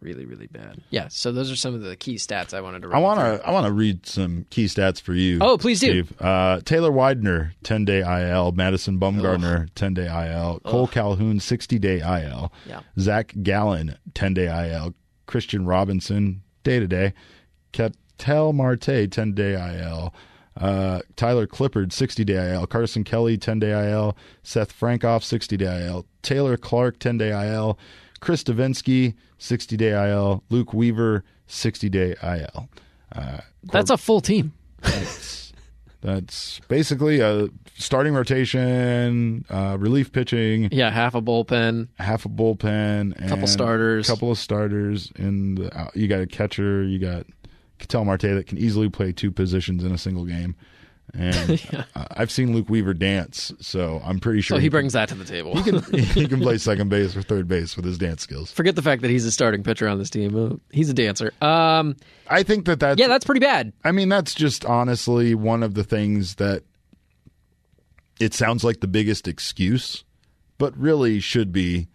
[0.00, 0.80] Really, really bad.
[0.90, 3.46] Yeah, so those are some of the key stats I wanted to I want to
[3.46, 5.38] I want to read some key stats for you.
[5.40, 6.04] Oh, please do.
[6.18, 8.50] Uh, Taylor Widener, 10 day IL.
[8.50, 10.58] Madison Bumgarner, 10 day IL.
[10.64, 12.52] Cole Calhoun, 60 day IL.
[12.66, 12.80] Yeah.
[12.98, 14.92] Zach Gallen, 10 day IL.
[15.26, 17.12] Christian Robinson, day to day.
[18.22, 20.14] Ketel Marte, 10 day IL.
[20.56, 22.66] Uh, Tyler Clippard, 60 day IL.
[22.68, 24.16] Carson Kelly, 10 day IL.
[24.44, 26.06] Seth Frankoff, 60 day IL.
[26.22, 27.78] Taylor Clarke, 10 day IL.
[28.20, 30.44] Chris Devenski, 60 day IL.
[30.50, 32.68] Luke Weaver, 60 day IL.
[33.10, 34.52] Uh, That's a full team.
[34.82, 35.52] that's,
[36.00, 41.88] that's basically a starting rotation, uh, relief pitching, Yeah, half a bullpen.
[41.98, 44.08] half a bullpen, and Couple starters.
[44.08, 45.10] A couple of starters.
[45.16, 47.26] In the, uh, you got a catcher, you got
[47.82, 50.54] Ketel Marte that can easily play two positions in a single game.
[51.14, 51.60] And
[51.94, 55.08] uh, I've seen Luke Weaver dance, so I'm pretty sure So he can- brings that
[55.10, 55.54] to the table.
[55.56, 58.50] he can he can play second base or third base with his dance skills.
[58.50, 60.34] Forget the fact that he's a starting pitcher on this team.
[60.52, 61.32] Uh, He's a dancer.
[61.42, 61.96] Um,
[62.28, 63.72] I think that that's yeah, that's pretty bad.
[63.84, 66.62] I mean, that's just honestly one of the things that
[68.20, 70.04] it sounds like the biggest excuse,
[70.56, 71.88] but really should be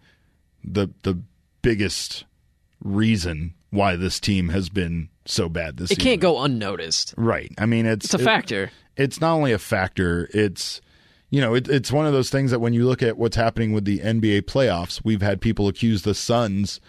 [0.62, 1.20] the the
[1.62, 2.24] biggest
[2.84, 6.10] reason why this team has been so bad this It season.
[6.10, 7.14] can't go unnoticed.
[7.16, 7.52] right.
[7.58, 8.70] I mean, it's It's a it- factor.
[8.96, 10.80] it's not only a factor, it's
[11.30, 13.72] you know, it, it's one of those things that when you look at what's happening
[13.72, 16.80] with the NBA playoffs, we've had people accuse the Suns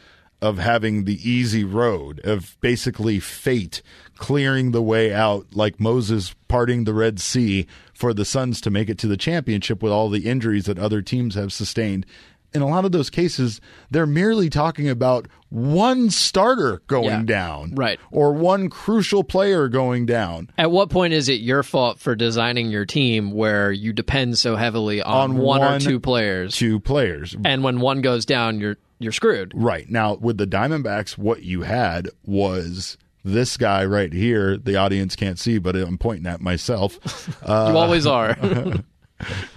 [0.41, 3.81] of having the easy road, of basically fate
[4.17, 8.87] clearing the way out, like Moses parting the Red Sea for the Suns to make
[8.89, 12.05] it to the championship with all the injuries that other teams have sustained.
[12.53, 17.23] In a lot of those cases, they're merely talking about one starter going Yeah.
[17.23, 17.99] down, Right.
[18.11, 20.49] or one crucial player going down.
[20.57, 24.55] At what point is it your fault for designing your team where you depend so
[24.55, 28.59] heavily on, On one, one- or two players, Two players, and when one goes down,
[28.59, 29.53] you're you're screwed?
[29.55, 29.89] Right.
[29.89, 34.57] Now, with the Diamondbacks, what you had was this guy right here.
[34.57, 36.99] The audience can't see, but I'm pointing at myself.
[37.41, 38.35] Uh, you always are.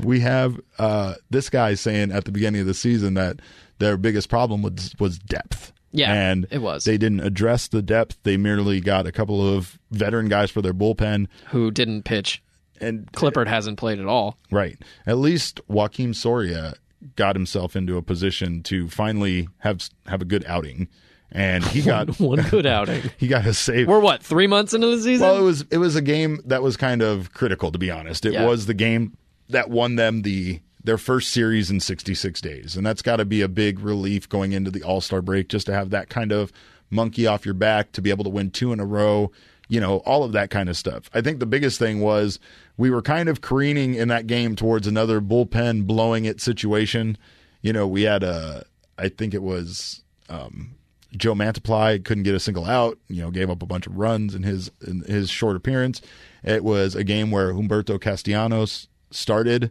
[0.03, 3.41] we have uh, this guy saying at the beginning of the season that
[3.79, 5.73] their biggest problem was, was depth.
[5.95, 6.85] Yeah, and it was.
[6.85, 8.17] They didn't address the depth.
[8.23, 11.27] They merely got a couple of veteran guys for their bullpen.
[11.49, 12.43] Who didn't pitch?
[12.81, 14.39] And Clippard hasn't played at all.
[14.51, 14.79] Right.
[15.07, 16.75] At least Joakim Soria
[17.17, 20.89] got himself into a position to finally have have a good outing,
[21.31, 23.03] and he got One good outing.
[23.19, 23.87] he got a save.
[23.87, 25.27] We're what three months into the season?
[25.27, 28.25] Well, it was it was a game that was kind of critical, to be honest.
[28.25, 28.47] It Yeah.
[28.47, 29.17] was the game
[29.53, 33.41] that won them the their first series in 66 days, and that's got to be
[33.41, 36.53] a big relief going into the All Star break, just to have that kind of
[36.91, 39.31] monkey off your back to be able to win two in a row.
[39.69, 41.09] You know, all of that kind of stuff.
[41.15, 42.39] I think the biggest thing was
[42.77, 47.17] we were kind of careening in that game towards another bullpen blowing it situation.
[47.63, 48.67] You know, we had a,
[48.99, 50.75] I think it was um,
[51.17, 52.99] Joe Mantiply couldn't get a single out.
[53.09, 56.03] You know, gave up a bunch of runs in his in his short appearance.
[56.43, 59.71] It was a game where Humberto Castellanos started,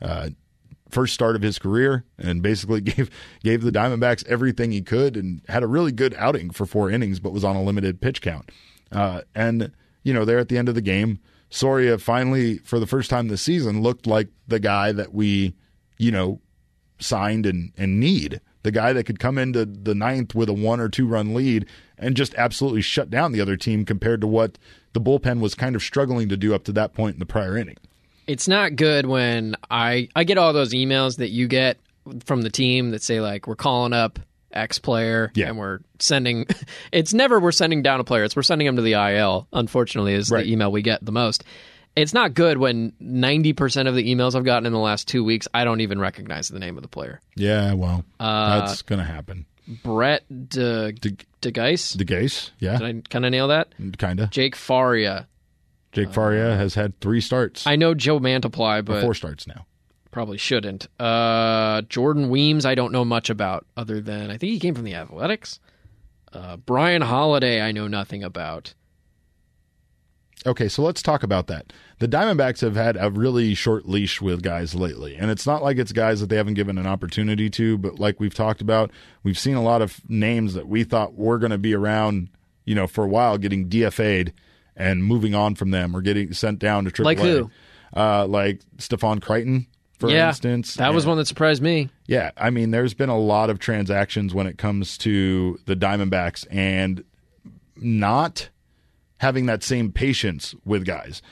[0.00, 0.30] uh,
[0.90, 3.10] first start of his career, and basically gave
[3.42, 7.20] gave the Diamondbacks everything he could, and had a really good outing for four innings,
[7.20, 8.50] but was on a limited pitch count.
[8.90, 11.18] Uh, and you know, there at the end of the game,
[11.50, 15.54] Soria finally, for the first time this season, looked like the guy that we,
[15.98, 16.40] you know,
[16.98, 18.40] signed and, and need.
[18.62, 21.66] The guy that could come into the ninth with a one or two run lead
[21.98, 24.56] and just absolutely shut down the other team compared to what
[24.92, 27.56] the bullpen was kind of struggling to do up to that point in the prior
[27.56, 27.76] inning.
[28.26, 31.78] It's not good when I I get all those emails that you get
[32.24, 34.18] from the team that say like we're calling up
[34.52, 35.48] X player Yeah.
[35.48, 36.46] and we're sending.
[36.92, 38.24] It's never we're sending down a player.
[38.24, 39.46] It's we're sending them to the IL.
[39.52, 40.44] Unfortunately, is Right.
[40.44, 41.42] the email we get the most.
[41.96, 45.24] It's not good when ninety percent of the emails I've gotten in the last two
[45.24, 47.20] weeks I don't even recognize the name of the player.
[47.36, 49.46] Yeah, well, Uh, that's going to happen.
[49.84, 52.50] Brett De De, DeGeis.
[52.58, 53.68] Yeah, Did I kind of nail that?
[53.98, 54.30] kind of.
[54.30, 55.28] Jake Faria.
[55.92, 59.66] Jake Faria has had three starts, I know Joe Mantiply, but four starts now.
[60.10, 60.88] Probably shouldn't.
[61.00, 64.84] Uh, Jordan Weems, I don't know much about other than I think he came from
[64.84, 65.58] the Athletics.
[66.32, 68.74] Uh, Bryan Holaday, I know nothing about.
[70.44, 71.72] Okay, so let's talk about that.
[71.98, 75.78] The Diamondbacks have had a really short leash with guys lately, and it's not like
[75.78, 78.90] it's guys that they haven't given an opportunity to, but like we've talked about,
[79.22, 82.28] we've seen a lot of names that we thought were going to be around,
[82.64, 84.32] you know, for a while getting DFA'd
[84.76, 87.04] and moving on from them or getting sent down to AAA.
[87.04, 87.50] Like who?
[87.94, 89.66] Uh, like Stefan Crichton,
[89.98, 90.74] for yeah, instance.
[90.74, 91.90] that was one that surprised me.
[92.06, 96.46] yeah, I mean, there's been a lot of transactions when it comes to the Diamondbacks
[96.50, 97.04] and
[97.76, 98.48] not
[99.18, 101.22] having that same patience with guys.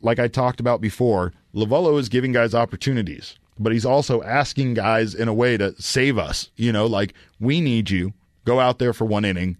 [0.00, 5.14] Like I talked about before, Lovullo is giving guys opportunities, but he's also asking guys
[5.14, 6.50] in a way to save us.
[6.56, 8.14] You know, like, we need you.
[8.44, 9.56] Go out there for one inning,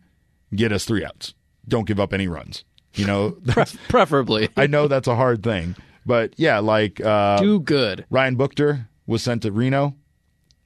[0.55, 1.35] get us three outs.
[1.69, 2.65] Don't give up any runs.
[2.95, 3.31] You know,
[3.89, 8.05] Preferably, I know that's a hard thing, but yeah, like uh, do good.
[8.11, 9.95] Ryan Buchter was sent to Reno.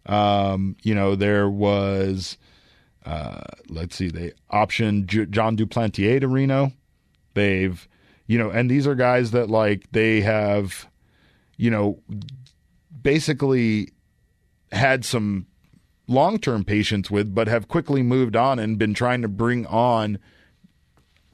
[0.06, 2.36] Um, you know, there was,
[3.04, 6.72] uh, let's see, they optioned J- Jon Duplantier to Reno.
[7.34, 7.86] They've,
[8.26, 10.88] You know, and these are guys that like they have,
[11.56, 12.00] you know,
[13.02, 13.90] basically
[14.72, 15.46] had some
[16.08, 20.18] long term patience with, but have quickly moved on and been trying to bring on,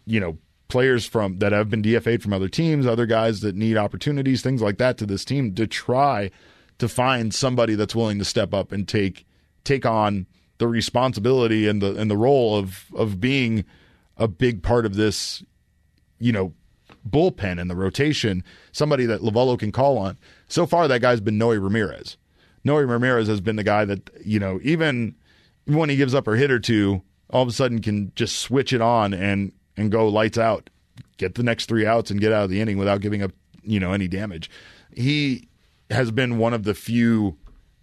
[0.06, 0.38] you know,
[0.72, 4.62] players from that have been DFA'd from other teams, other guys that need opportunities, things
[4.62, 6.30] like that to this team to try
[6.78, 9.26] to find somebody that's willing to step up and take
[9.64, 13.66] take on the responsibility and the and the role of of being
[14.16, 15.44] a big part of this,
[16.18, 16.54] you know,
[17.08, 18.42] bullpen and the rotation,
[18.72, 20.16] somebody that Lovullo can call on.
[20.48, 22.16] So far that guy's been Noe Ramirez.
[22.64, 25.16] Noe Ramirez has been the guy that, you know, even
[25.66, 28.72] when he gives up a hit or two, all of a sudden can just switch
[28.72, 30.70] it on and and go lights out,
[31.16, 33.80] get the next three outs and get out of the inning without giving up, you
[33.80, 34.50] know, any damage.
[34.94, 35.48] He
[35.90, 37.36] has been one of the few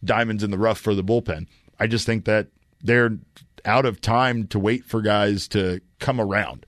[0.03, 1.47] diamonds in the rough for the bullpen.
[1.79, 2.47] I just think that
[2.81, 3.17] they're
[3.65, 6.65] out of time to wait for guys to come around.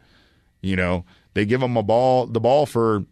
[0.62, 3.06] You know, they give them a ball, the ball for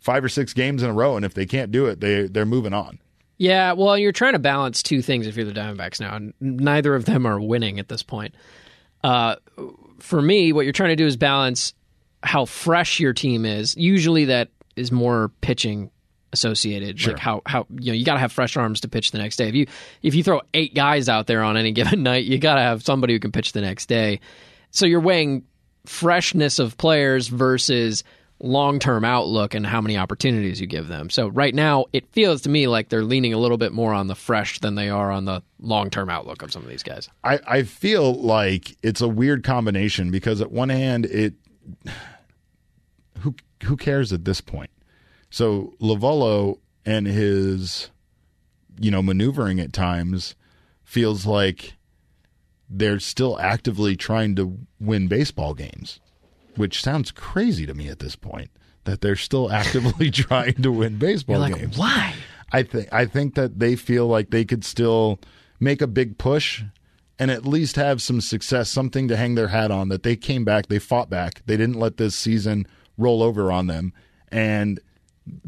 [0.00, 2.46] five or six games in a row, and if they can't do it, they they're
[2.46, 2.98] moving on.
[3.38, 6.94] Yeah, well, you're trying to balance two things if you're the Diamondbacks now, and neither
[6.94, 8.34] of them are winning at this point.
[9.04, 9.36] Uh,
[10.00, 11.74] for me, what you're trying to do is balance
[12.22, 13.76] how fresh your team is.
[13.76, 15.90] Usually, that is more pitching
[16.32, 16.98] associated.
[16.98, 17.14] Sure.
[17.14, 19.36] Like how how you know you got to have fresh arms to pitch the next
[19.36, 19.48] day.
[19.48, 19.66] If you
[20.02, 22.82] if you throw eight guys out there on any given night, you got to have
[22.82, 24.20] somebody who can pitch the next day.
[24.70, 25.44] So you're weighing
[25.86, 28.04] freshness of players versus
[28.40, 31.10] long term outlook and how many opportunities you give them.
[31.10, 34.06] So right now, it feels to me like they're leaning a little bit more on
[34.06, 37.08] the fresh than they are on the long term outlook of some of these guys.
[37.24, 41.34] I, I feel like it's a weird combination because at one hand it
[43.20, 43.34] who
[43.64, 44.70] who cares at this point?
[45.30, 47.90] So Lovullo and his
[48.80, 50.34] you know maneuvering at times
[50.84, 51.74] feels like
[52.70, 56.00] they're still actively trying to win baseball games,
[56.58, 58.50] which sounds crazy to me at this point
[58.84, 61.78] that they're still actively trying to win baseball like, games.
[61.78, 62.14] why?
[62.52, 65.18] I think I think that they feel like they could still
[65.60, 66.62] make a big push
[67.18, 70.44] and at least have some success, something to hang their hat on that they came
[70.44, 71.42] back, they fought back.
[71.46, 73.92] They didn't let this season roll over on them
[74.30, 74.78] and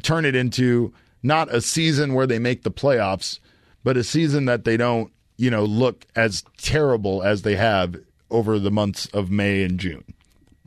[0.03, 0.93] turn it into
[1.23, 3.39] not a season where they make the playoffs,
[3.85, 7.97] but a season that they don't, you know, look as terrible as they have
[8.31, 10.05] over the months of May and June.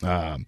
[0.04, 0.46] Um,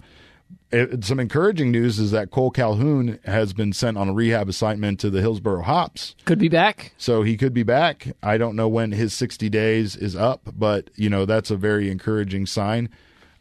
[0.72, 4.99] it, some encouraging news is that Cole Calhoun has been sent on a rehab assignment
[4.99, 6.16] to the Hillsboro Hops.
[6.26, 6.93] Could be back.
[6.97, 8.08] So he could be back.
[8.22, 11.89] I don't know when his 60 days is up, but you know that's a very
[11.89, 12.89] encouraging sign.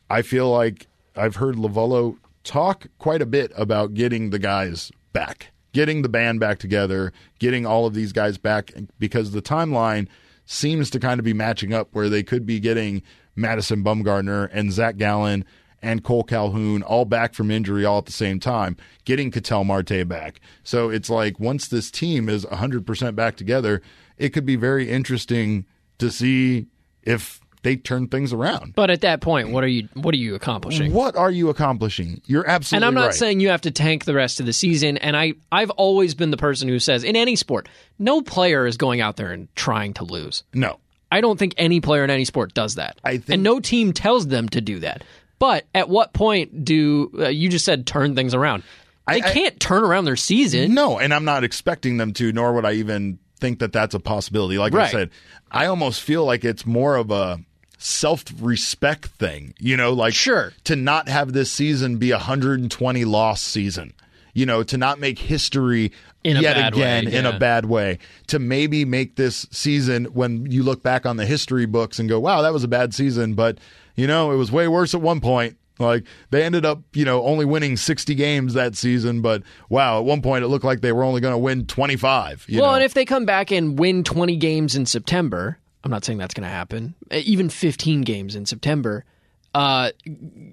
[0.09, 0.87] I feel like
[1.17, 6.41] I've heard Lovullo talk quite a bit about getting the guys back, getting the band
[6.41, 10.09] back together, getting all of these guys back because the timeline
[10.47, 13.03] seems to kind of be matching up where they could be getting
[13.35, 15.45] Madison Bumgarner and Zach Gallen
[15.85, 20.09] and Cole Calhoun all back from injury all at the same time, getting Ketel Marte
[20.09, 20.41] back.
[20.65, 23.83] So it's like once this team is 100% back together,
[24.19, 25.67] it could be very interesting
[25.99, 26.67] to see
[27.03, 28.75] if they turn things around.
[28.75, 30.93] But at that point, what are you what are you accomplishing?
[30.93, 32.21] What are you accomplishing?
[32.27, 33.15] You're absolutely And I'm not right.
[33.15, 34.99] saying you have to tank the rest of the season.
[34.99, 37.69] And I, I've always been the person who says in any sport,
[37.99, 40.43] no player is going out there and trying to lose.
[40.53, 40.79] no.
[41.13, 42.99] I don't think any player in any sport does that.
[43.05, 45.05] I think- and no team tells them to do that.
[45.45, 48.63] But at what point do uh, you just said turn things around?
[49.07, 50.73] They I- I- can't turn around their season.
[50.73, 54.01] No, and I'm not expecting them to, nor would I even think that that's a
[54.01, 54.57] possibility.
[54.57, 55.11] Like I said,
[55.51, 57.41] I almost feel like it's more of a
[57.77, 60.55] self respect thing, you know, like Sure.
[60.65, 63.93] to not have this season be a 120 loss season,
[64.33, 65.93] you know, to not make history
[66.23, 70.63] yet bad way, again in a bad way, to maybe make this season when you
[70.63, 73.59] look back on the history books and go, wow, that was a bad season, but,
[73.95, 75.57] you know, it was way worse at one point.
[75.79, 80.05] Like they ended up, you know, only winning 60 games that season, but wow, at
[80.05, 82.47] one point it looked like they were only going to win 25.
[82.53, 82.75] Well, know?
[82.75, 86.35] and if they come back and win 20 games in September, I'm not saying that's
[86.35, 86.95] going to happen.
[87.11, 89.05] uh, Even 15 games in September,
[89.53, 89.91] uh,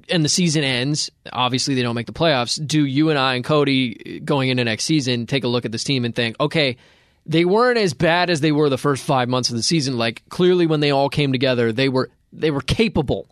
[0.10, 1.10] and the season ends.
[1.32, 2.64] Obviously, they don't make the playoffs.
[2.66, 5.72] Do you and I and Cody uh, going into next season take a look at
[5.72, 6.78] this team and think, okay,
[7.26, 9.98] they weren't as bad as they were the first five months of the season.
[9.98, 13.28] Like clearly, when they all came together, they were they were capable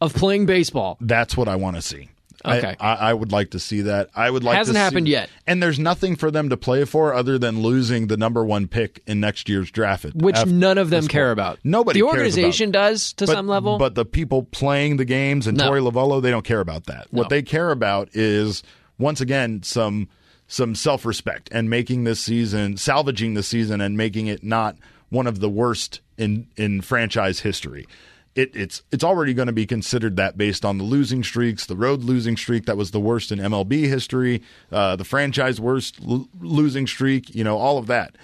[0.00, 0.96] of playing baseball.
[1.00, 2.08] That's what I want to see.
[2.44, 2.76] I- Okay.
[2.78, 4.10] I, I would like to see that.
[4.14, 5.30] I would like Hasn't to see- happened yet.
[5.46, 9.02] and there's nothing for them to play for other than losing the number one pick
[9.06, 11.58] in next year's draft, Which none of them care about.
[11.64, 13.78] Nobody, the organization does to But- some level.
[13.78, 15.70] but the people playing the games and No.
[15.70, 17.06] Torey Lovullo, they don't care about that.
[17.12, 18.62] What they care about is
[18.98, 20.08] once again some
[20.46, 24.76] some self respect and making this season, salvaging the season, and making it not
[25.08, 27.86] one of the worst in in franchise history.
[28.34, 31.76] It, it's it's already going to be considered that based on the losing streaks, the
[31.76, 36.28] road losing streak that was the worst in MLB history, uh, the franchise worst l-
[36.40, 38.16] losing streak, you know, all of that.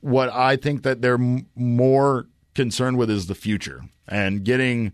[0.00, 4.92] What I think that they're m- more concerned with is the future and getting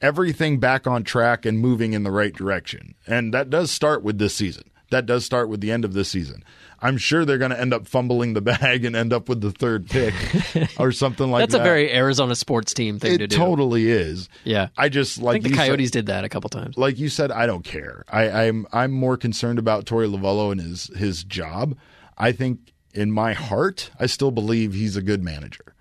[0.00, 2.94] everything back on track and moving in the right direction.
[3.06, 4.64] And that does start with this season.
[4.92, 6.44] That does start with the end of this season.
[6.84, 9.52] I'm sure they're going to end up fumbling the bag and end up with the
[9.52, 10.14] third pick
[10.80, 11.58] or something like That's that.
[11.58, 13.36] That's a very Arizona sports team thing to it do.
[13.36, 14.28] totally is.
[14.44, 14.68] Yeah.
[14.76, 16.76] I just I like think the you said- Coyotes did that a couple times.
[16.76, 18.04] like you said, I don't care.
[18.08, 21.76] I, I'm I'm more concerned about Torey Lovullo and his his job.
[22.18, 25.74] I think in my heart, I still believe he's a good manager,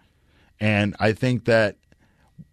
[0.59, 1.77] and I think that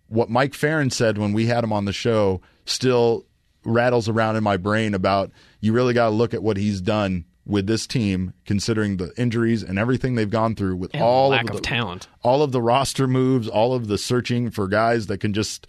[0.08, 3.24] what Mike Ferrin said when we had him on the show still
[3.64, 5.30] rattles around in my brain about
[5.60, 9.62] you really got to look at what he's done with this team, considering the injuries
[9.62, 12.06] and everything they've gone through with And all lack of, of the, talent.
[12.22, 15.66] all of the roster moves, all of the searching for guys that can just,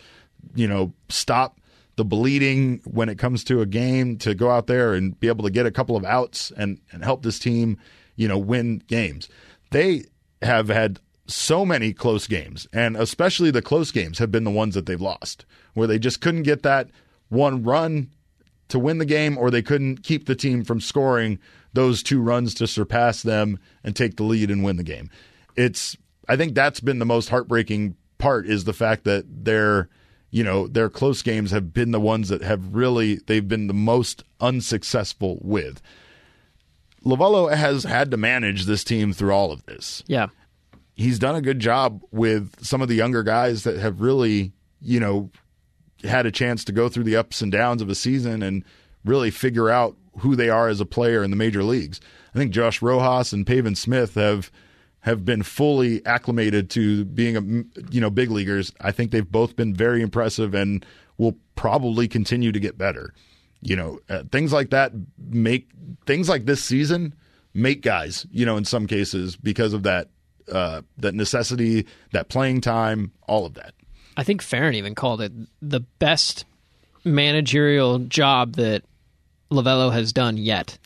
[0.56, 1.60] you know, stop
[1.96, 5.44] the bleeding when it comes to a game to go out there and be able
[5.44, 7.78] to get a couple of outs and, and help this team,
[8.18, 9.30] you know, win games.
[9.72, 10.06] They
[10.42, 14.76] have had so many close games, and especially the close games have been the ones
[14.76, 16.90] that they've lost, where they just couldn't get that
[17.30, 18.10] one run
[18.70, 21.38] to win the game, or they couldn't keep the team from scoring
[21.74, 25.10] those two runs to surpass them and take the lead and win the game.
[25.56, 25.96] It's
[26.28, 29.90] I think that's been the most heartbreaking part is the fact that their
[30.32, 33.74] you know their close games have been the ones that have really they've been the
[33.74, 35.82] most unsuccessful with.
[37.06, 40.28] Lovullo has had to manage this team through all of this Yeah.
[40.96, 44.52] he's done a good job with some of the younger guys that have really,
[44.82, 45.30] you know,
[46.04, 48.64] had a chance to go through the ups and downs of a season and
[49.06, 52.00] really figure out who they are as a player in the major leagues.
[52.34, 54.52] I think Josh Rojas and Pavin Smith have
[55.02, 57.42] have been fully acclimated to being a
[57.92, 58.74] you know big leaguers.
[58.82, 60.86] I think they've both been very impressive and
[61.18, 63.14] will probably continue to get better.
[63.62, 65.70] You know, uh, things like that make
[66.06, 67.14] things like this season
[67.54, 70.10] make guys, you know, in some cases because of that
[70.52, 73.74] uh, that necessity, that playing time, all of that.
[74.20, 76.44] I think Ferrin even called it the best
[77.06, 78.84] managerial job that
[79.50, 80.78] Lovullo has done yet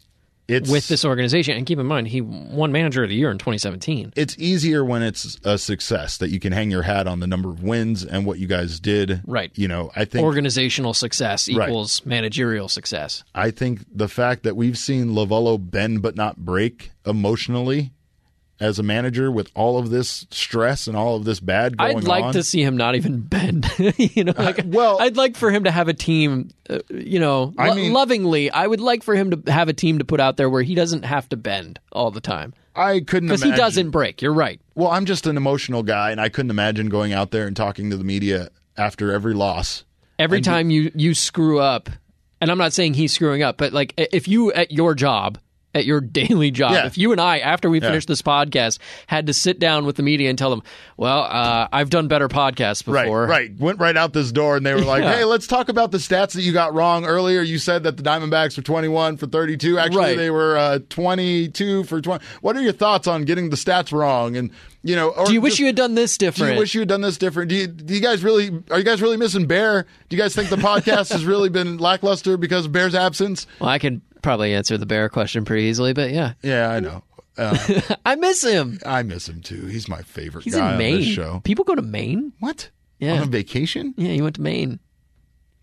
[0.47, 1.57] It's with this organization.
[1.57, 4.13] And keep in mind, he won Manager of the Year in 2017.
[4.15, 7.49] It's easier when it's a success that you can hang your hat on the number
[7.49, 9.21] of wins and what you guys did.
[9.25, 9.51] Right.
[9.55, 11.67] You know, I think Organizational success Right.
[11.69, 13.23] equals managerial success.
[13.33, 17.93] I think the fact that we've seen Lovullo bend but not break emotionally
[18.59, 21.97] as a manager with all of this stress and all of this bad going on.
[21.97, 22.33] I'd like on.
[22.33, 23.69] to see him not even bend.
[23.97, 26.49] you know, like well- I'd like for him to have a team.
[26.69, 29.73] Uh, you know, I lo- mean- lovingly, I would like for him to have a
[29.73, 33.01] team to put out there where he doesn't have to bend all the time I
[33.01, 34.21] couldn't because he doesn't break.
[34.21, 34.59] You're right.
[34.75, 37.89] Well, I'm just an emotional guy, and I couldn't imagine going out there and talking
[37.89, 39.83] to the media after every loss.
[40.17, 41.89] Every time you you screw up,
[42.39, 45.37] and I'm not saying he's screwing up, but like if you at your job,
[45.73, 46.85] at your daily job, Yeah.
[46.85, 47.87] if you and I, after we Yeah.
[47.89, 50.61] finished this podcast, had to sit down with the media and tell them,
[50.97, 53.21] well, uh, I've done better podcasts before.
[53.23, 53.59] Right, right.
[53.59, 55.15] Went right out this door, and they were like, Yeah.
[55.15, 57.41] "Hey, let's talk about the stats that you got wrong earlier.
[57.41, 59.79] You said that the Diamondbacks were 21 for 32.
[59.79, 60.17] Actually, Right.
[60.17, 62.23] they were uh, 22 for 20.
[62.41, 64.35] What are your thoughts on getting the stats wrong?
[64.35, 64.51] And
[64.83, 66.49] you know, or Do you wish just- you had done this different?
[66.51, 67.49] Do you wish you had done this different?
[67.49, 69.85] Do you, do you guys really are you guys really missing Bear?
[70.09, 73.47] Do you guys think the podcast has really been lackluster because of Bear's absence?
[73.59, 77.03] well, I can probably answer the bear question pretty easily, but yeah, Yeah, I know.
[77.37, 78.79] Uh, I miss him.
[78.85, 79.65] I miss him too.
[79.67, 81.41] He's my favorite He's guy in on this show.
[81.43, 82.33] People go to Maine.
[82.39, 82.69] What?
[82.99, 83.13] Yeah.
[83.13, 83.93] On a vacation?
[83.97, 84.79] Yeah, he went to Maine.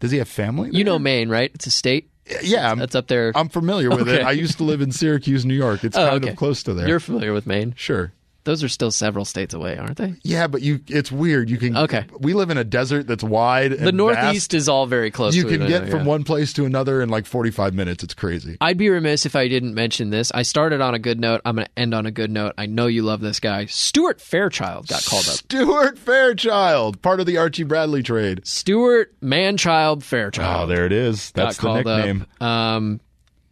[0.01, 0.71] Does he have family?
[0.73, 0.99] You know?
[0.99, 1.51] Maine, right?
[1.55, 2.11] It's a state.
[2.43, 3.33] Yeah, I'm, That's up there.
[3.35, 4.23] I'm familiar with it.
[4.23, 5.83] I used to live in Syracuse, New York.
[5.85, 6.31] It's Oh, kind okay.
[6.33, 6.87] of close to there.
[6.89, 7.75] You're familiar with Maine.
[7.77, 8.13] sure.
[8.45, 10.15] Those are still several states away, aren't they?
[10.23, 11.51] Yeah, but you it's weird.
[11.51, 12.07] You can Okay.
[12.21, 13.73] We live in a desert that's wide.
[13.73, 15.35] The Northeast is all very close.
[15.37, 15.91] You to can it, get yeah.
[15.91, 18.03] from one place to another in like 45 minutes.
[18.03, 18.57] It's crazy.
[18.61, 20.33] I'd be remiss if I didn't mention this.
[20.33, 21.43] I started on a good note.
[21.45, 22.55] I'm going to end on a good note.
[22.57, 23.67] I know you love this guy.
[23.67, 25.35] Stuart Fairchild got called up.
[25.35, 28.47] Stuart Fairchild, part of the Archie Bradley trade.
[28.47, 30.63] Stuart Manchild Fairchild.
[30.63, 31.31] Oh, there it is.
[31.33, 32.27] got That's the called nickname.
[32.41, 32.47] up.
[32.47, 33.01] Um,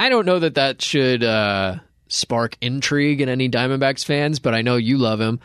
[0.01, 1.76] I don't know that that should uh,
[2.09, 5.40] spark intrigue in any Diamondbacks fans, but I know you love him.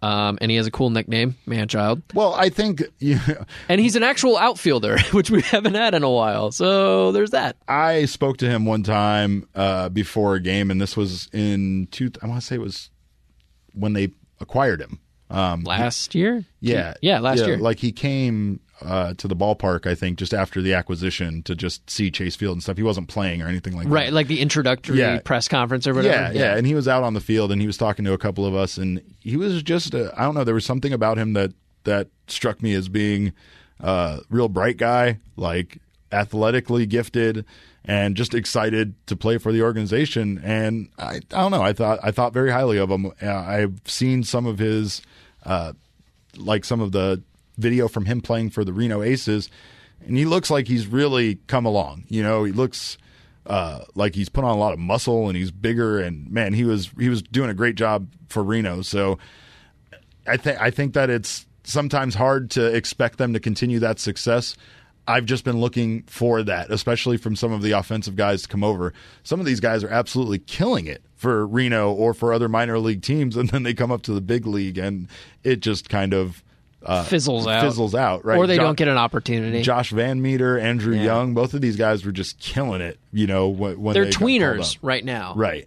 [0.00, 2.02] Um, and he has a cool nickname, Manchild.
[2.14, 3.18] Well, I think you,
[3.68, 6.52] And he's an actual outfielder, which we haven't had in a while.
[6.52, 7.56] So there's that.
[7.66, 12.12] I spoke to him one time uh, before a game, and this was in two.
[12.22, 12.90] I want to say it was
[13.72, 15.00] when they acquired him.
[15.30, 16.44] Um, Last year?
[16.60, 17.58] Yeah, Yeah, last year.
[17.58, 21.88] Like he came uh, to the ballpark, I think, just after the acquisition to just
[21.90, 22.76] see Chase Field and stuff.
[22.76, 23.94] He wasn't playing or anything like Right, that.
[24.06, 25.18] Right, like the introductory Yeah.
[25.24, 26.14] press conference or whatever.
[26.14, 28.18] Yeah, yeah, and he was out on the field and he was talking to a
[28.18, 30.44] couple of us, and he was just I don't know.
[30.44, 31.52] There was something about him that
[31.84, 33.32] that struck me as being
[33.80, 35.78] a real bright guy, like
[36.12, 37.44] athletically gifted,
[37.84, 40.40] and just excited to play for the organization.
[40.44, 41.62] And I, I don't know.
[41.62, 43.06] I thought I thought very highly of him.
[43.22, 45.00] Uh, I've seen some of his,
[45.44, 45.72] uh,
[46.36, 47.22] like some of the
[47.58, 49.50] video from him playing for the Reno Aces,
[50.06, 52.04] and he looks like he's really come along.
[52.08, 52.96] You know, he looks
[53.48, 55.98] uh, like he's put on a lot of muscle and he's bigger.
[55.98, 58.82] And man, he was he was doing a great job for Reno.
[58.82, 59.18] So
[60.26, 64.56] I think I think that it's sometimes hard to expect them to continue that success.
[65.06, 68.62] I've just been looking for that, especially from some of the offensive guys to come
[68.62, 68.92] over.
[69.22, 73.00] Some of these guys are absolutely killing it for Reno or for other minor league
[73.00, 75.08] teams, and then they come up to the big league, and
[75.44, 76.44] it just kind of
[76.84, 77.62] uh, fizzles out.
[77.62, 78.38] Fizzles out, right?
[78.38, 79.62] Or they Jo- don't get an opportunity.
[79.62, 81.04] Josh VanMeter, Andrew Yeah.
[81.04, 82.98] Young, both of these guys were just killing it.
[83.12, 85.34] You know, when, when They're they tweeners right now.
[85.36, 85.66] right?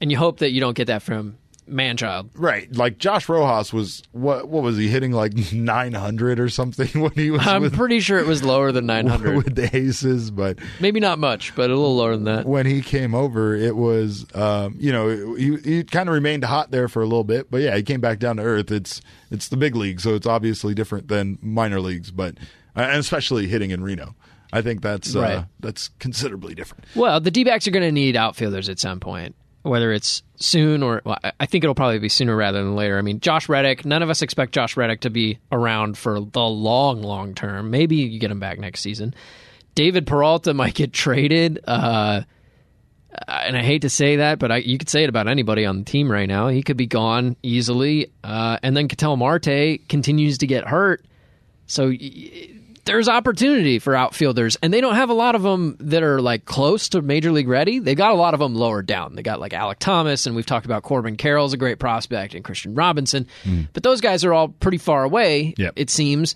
[0.00, 1.36] And you hope that you don't get that from
[1.68, 2.30] Manchild.
[2.34, 4.48] Right, like Josh Rojas was what?
[4.48, 8.00] What was he hitting like nine hundred or something when he was I'm with, pretty
[8.00, 9.36] sure it was lower than 900.
[9.36, 10.30] with the Aces?
[10.30, 12.46] But Maybe not much, but a little lower than that.
[12.46, 16.70] when he came over, it was um, you know he he kind of remained hot
[16.70, 18.70] there for a little bit, but yeah, he came back down to earth.
[18.70, 19.00] It's
[19.30, 22.36] it's the big league, so it's obviously different than minor leagues, but
[22.76, 24.14] uh, and especially hitting in Reno.
[24.52, 25.44] I think that's uh, Right.
[25.58, 26.84] that's considerably different.
[26.94, 29.34] Well, the D backs are going to need outfielders at some point,
[29.66, 32.98] whether it's soon or well, I- think it'll probably be sooner rather than later.
[32.98, 36.42] I mean, Josh Reddick, none of us expect Josh Reddick to be around for the
[36.42, 37.70] long, long term.
[37.70, 39.14] Maybe you get him back next season.
[39.74, 41.60] David Peralta might get traded.
[41.66, 42.22] Uh,
[43.28, 45.78] and I hate to say that, but I, you could say it about anybody on
[45.78, 46.48] the team right now.
[46.48, 48.12] He could be gone easily.
[48.22, 51.04] Uh, and then Ketel Marte continues to get hurt.
[51.66, 51.92] So
[52.86, 56.44] there's opportunity for outfielders, and they don't have a lot of them that are like
[56.46, 57.78] close to major league ready.
[57.80, 59.14] They've got a lot of them lower down.
[59.14, 62.44] They got like Alec Thomas, and we've talked about Corbin Carroll's a great prospect, and
[62.44, 63.26] Kristian Robinson.
[63.74, 65.74] But those guys are all pretty far away, Yep.
[65.76, 66.34] it seems.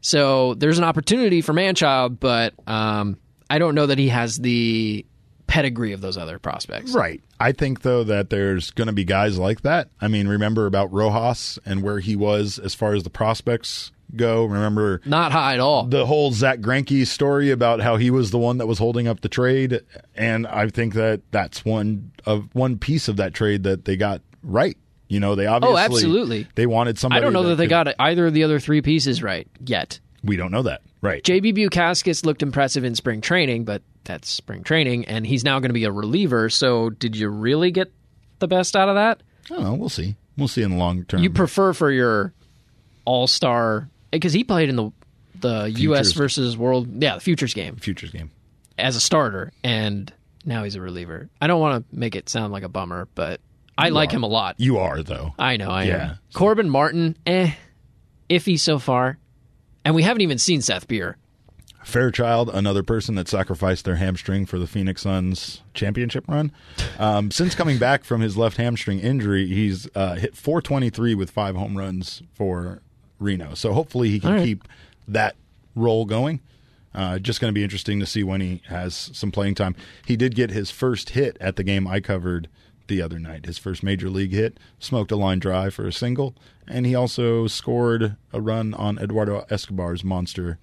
[0.00, 3.18] So there's an opportunity for Manchild, but um,
[3.50, 5.04] I don't know that he has the
[5.46, 6.92] pedigree of those other prospects.
[6.94, 7.20] Right.
[7.38, 9.88] I think though that there's going to be guys like that.
[10.00, 14.44] I mean, remember about Rojas and where he was as far as the prospects go.
[14.44, 15.84] Remember Not high at all.
[15.84, 19.20] the whole Zack Greinke story about how he was the one that was holding up
[19.20, 19.80] the trade,
[20.14, 24.22] and I think that that's one of one piece of that trade that they got
[24.42, 24.76] right.
[25.08, 26.46] You know, they obviously Oh, absolutely.
[26.54, 27.18] they wanted somebody.
[27.20, 29.98] I don't know that, they could- got either of the other three pieces right yet.
[30.22, 31.22] We don't know that, right?
[31.24, 35.70] JB Bukauskas looked impressive in spring training, but that's spring training, and he's now going
[35.70, 36.48] to be a reliever.
[36.50, 37.90] So, did you really get
[38.38, 39.22] the best out of that?
[39.50, 39.74] I don't know.
[39.74, 40.14] We'll see.
[40.36, 41.22] We'll see in the long term.
[41.22, 42.32] You prefer for your
[43.04, 44.90] all star because he played in the
[45.40, 46.12] the U.S.
[46.12, 48.30] Versus World, yeah, the Futures game futures game.
[48.78, 50.12] as a starter, and
[50.44, 51.28] now he's a reliever.
[51.40, 53.40] I don't want to make it sound like a bummer, but
[53.78, 54.16] I like are.
[54.16, 54.56] him a lot.
[54.58, 55.34] You are though.
[55.38, 56.10] I know, I Yeah.
[56.10, 56.18] am.
[56.34, 57.52] Corbin Martin, eh,
[58.28, 59.18] iffy so far,
[59.84, 61.16] and we haven't even seen Seth Beer.
[61.82, 66.52] Fairchild, another person that sacrificed their hamstring for the Phoenix Suns championship run.
[66.98, 71.56] Um, since coming back from his left hamstring injury, he's uh, hit 423 with five
[71.56, 72.82] home runs for
[73.20, 73.54] Reno.
[73.54, 74.44] So hopefully he can right.
[74.44, 74.66] keep
[75.06, 75.36] that
[75.76, 76.40] role going.
[76.92, 79.76] Uh, just going to be interesting to see when he has some playing time.
[80.06, 82.48] He did get his first hit at the game I covered
[82.88, 83.46] the other night.
[83.46, 86.34] His first major league hit, smoked a line drive for a single,
[86.66, 90.58] and he also scored a run on Eduardo Escobar's monster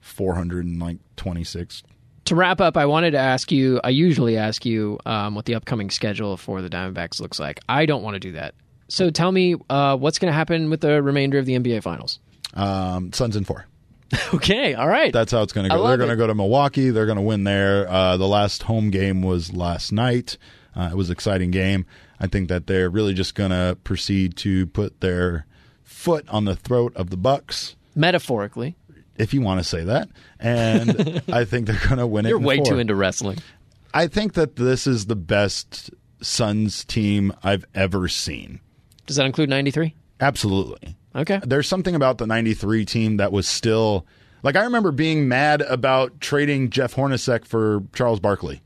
[0.00, 1.82] 426.
[2.26, 3.80] To wrap up, I wanted to ask you.
[3.82, 7.58] I usually ask you um, what the upcoming schedule for the Diamondbacks looks like.
[7.68, 8.54] I don't want to do that.
[8.90, 12.18] So tell me uh, what's going to happen with the remainder of the NBA Finals.
[12.54, 13.66] Um, Suns in four.
[14.34, 15.12] Okay, all right.
[15.12, 15.86] That's how it's going to go.
[15.86, 16.90] They're going to go to Milwaukee.
[16.90, 17.88] They're going to win there.
[17.88, 20.36] Uh, the last home game was last night.
[20.74, 21.86] Uh, it was an exciting game.
[22.18, 25.46] I think that they're really just going to proceed to put their
[25.84, 28.76] foot on the throat of the Bucks, Metaphorically,
[29.16, 30.08] if you want to say that.
[30.40, 32.30] And I think they're going to win it.
[32.30, 32.66] you're way four.
[32.66, 33.38] too into wrestling.
[33.94, 38.60] I think that this is the best Suns team I've ever seen.
[39.10, 39.92] Does that include '93?
[40.20, 40.94] Absolutely.
[41.16, 41.40] Okay.
[41.42, 44.06] There's something about the 93 team that was still
[44.44, 48.62] like I remember being mad about trading Jeff Hornacek for Charles Barkley.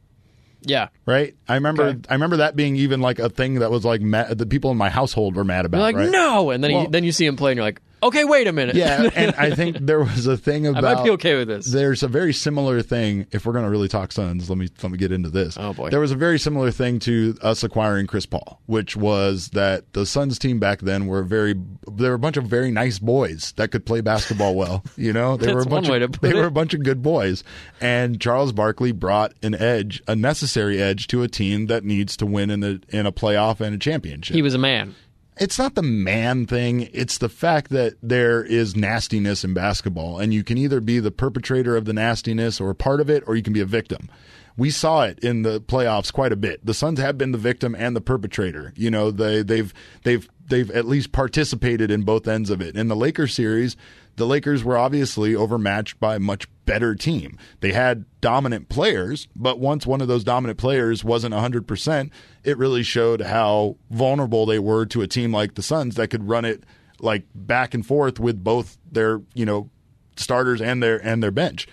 [0.61, 0.89] Yeah.
[1.07, 1.35] Right?
[1.49, 2.01] I remember Okay.
[2.11, 4.77] I remember that being even like a thing that was like ma- the people in
[4.77, 6.11] my household were mad about, You're like right?
[6.11, 8.47] no, and then Well- you, then you see him play, and you're like, okay, wait
[8.47, 8.77] a minute.
[8.77, 10.85] Yeah, and I think there was a thing about.
[10.85, 11.67] I might be okay with this.
[11.67, 13.27] There's a very similar thing.
[13.33, 15.57] If we're going to really talk Suns, let me let me get into this.
[15.59, 15.91] Oh, boy.
[15.91, 20.07] there was a very similar thing to us acquiring Chris Paul, which was that the
[20.07, 21.55] Suns team back then were very.
[21.91, 24.85] They were a bunch of very nice boys that could play basketball well.
[24.97, 26.35] You know, they were a bunch of they it.
[26.37, 27.43] were a bunch of good boys,
[27.81, 32.27] and Charles Barkley brought an edge, a necessary edge, to a team that needs to
[32.27, 34.35] win in a in a playoff and a championship.
[34.35, 34.95] he was a man.
[35.37, 36.89] It's not the man thing.
[36.93, 41.11] It's the fact that there is nastiness in basketball, and you can either be the
[41.11, 44.09] perpetrator of the nastiness or part of it, or you can be a victim.
[44.57, 46.65] We saw it in the playoffs quite a bit.
[46.65, 48.73] The Suns have been the victim and the perpetrator.
[48.77, 49.75] You know, they they've
[50.05, 52.77] they've they've at least participated in both ends of it.
[52.77, 53.77] In the Lakers series,
[54.17, 57.39] the Lakers were obviously overmatched by a much better team.
[57.61, 62.11] They had dominant players, but once one of those dominant players wasn't 100%,
[62.43, 66.29] it really showed how vulnerable they were to a team like the Suns that could
[66.29, 66.65] run it
[67.01, 69.71] like back and forth with both their, you know,
[70.17, 71.67] starters and their and their bench.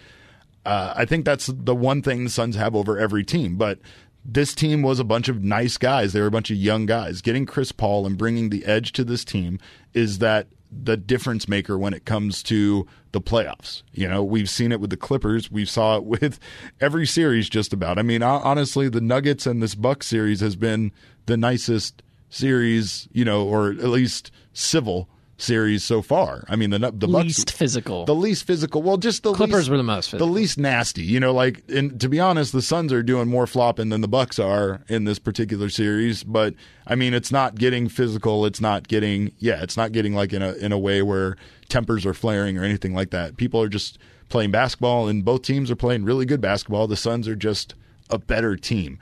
[0.66, 3.80] Uh, I think that's the one thing the Suns have over every team, but
[4.24, 6.14] this team was a bunch of nice guys.
[6.14, 7.22] They were a bunch of young guys.
[7.22, 9.60] Getting Chris Paul and bringing the edge to this team
[9.94, 13.84] is that the difference maker when it comes to the playoffs.
[13.92, 15.52] You know, we've seen it with the Clippers.
[15.52, 16.40] We saw it with
[16.82, 18.00] every series just about.
[18.00, 20.92] I mean, honestly, the Nuggets and this Buck series has been
[21.26, 25.10] the nicest series, you know, or at least civil
[25.42, 26.46] series so far.
[26.48, 28.82] I mean, the the Bucks, least physical, the least physical.
[28.82, 30.28] Well, just the Clippers least, were the most physical.
[30.28, 31.04] the least nasty.
[31.04, 34.08] You know, like and to be honest, the Suns are doing more flopping than the
[34.08, 36.24] Bucks are in this particular series.
[36.24, 36.54] But
[36.88, 38.46] I mean, it's not getting physical.
[38.46, 41.36] It's not getting yeah, it's not getting like in a in a way where
[41.70, 43.38] tempers are flaring or anything like that.
[43.38, 43.98] People are just
[44.30, 46.88] playing basketball, and both teams are playing really good basketball.
[46.88, 47.76] The Suns are just
[48.10, 49.00] a better team,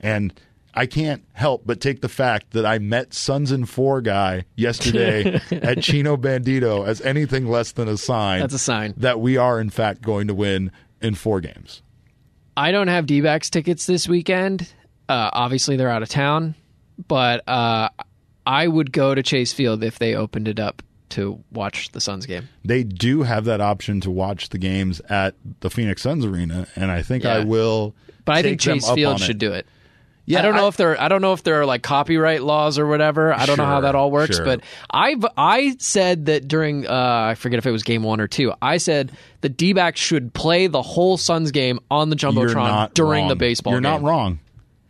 [0.00, 0.32] and
[0.74, 5.40] I can't help but take the fact that I met Suns and Four guy yesterday
[5.50, 8.40] at Chino Bandito as anything less than a sign.
[8.40, 8.94] That's a sign.
[8.98, 11.82] that we are in fact going to win in four games.
[12.56, 14.72] I don't have D tickets this weekend.
[15.08, 16.54] Uh, obviously, they're out of town,
[17.06, 17.88] but uh,
[18.46, 22.26] I would go to Chase Field if they opened it up to watch the Suns
[22.26, 22.48] game.
[22.64, 26.90] They do have that option to watch the games at the Phoenix Suns arena, and
[26.90, 27.94] I think I will.
[28.24, 29.66] But I think Chase Field should do it.
[30.28, 31.00] Yeah, I don't know I- if there.
[31.00, 33.32] I don't know if there are like copyright laws or whatever.
[33.32, 34.36] I don't know how that all works.
[34.36, 34.44] sure.
[34.44, 34.60] But
[34.90, 36.92] I've I said that during uh,
[37.30, 38.52] I forget if it was game one or two.
[38.60, 43.22] I said the D backs should play the whole Suns game on the jumbotron during
[43.22, 43.28] wrong.
[43.28, 43.72] the baseball.
[43.72, 44.40] You're not wrong.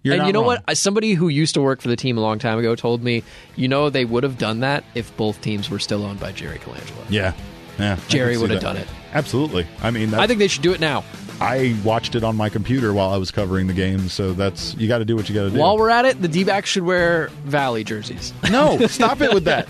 [0.03, 0.59] You're and not you know wrong.
[0.67, 0.77] what?
[0.77, 3.23] Somebody who used to work for the team a long time ago told me,
[3.57, 6.59] you know, they would have done that if both teams were still owned by Jerry
[6.59, 7.05] Colangelo.
[7.11, 7.33] Yeah,
[7.79, 7.99] yeah.
[8.09, 8.89] Jerry would have done it.
[9.13, 9.67] Absolutely.
[9.83, 11.05] I mean, I think they should do it now.
[11.41, 14.89] I watched it on my computer while I was covering the game, so that's you
[14.89, 15.59] got to do what you got to do.
[15.61, 18.33] While we're at it, the D backs should wear Valley jerseys.
[18.51, 19.69] no, stop it with that.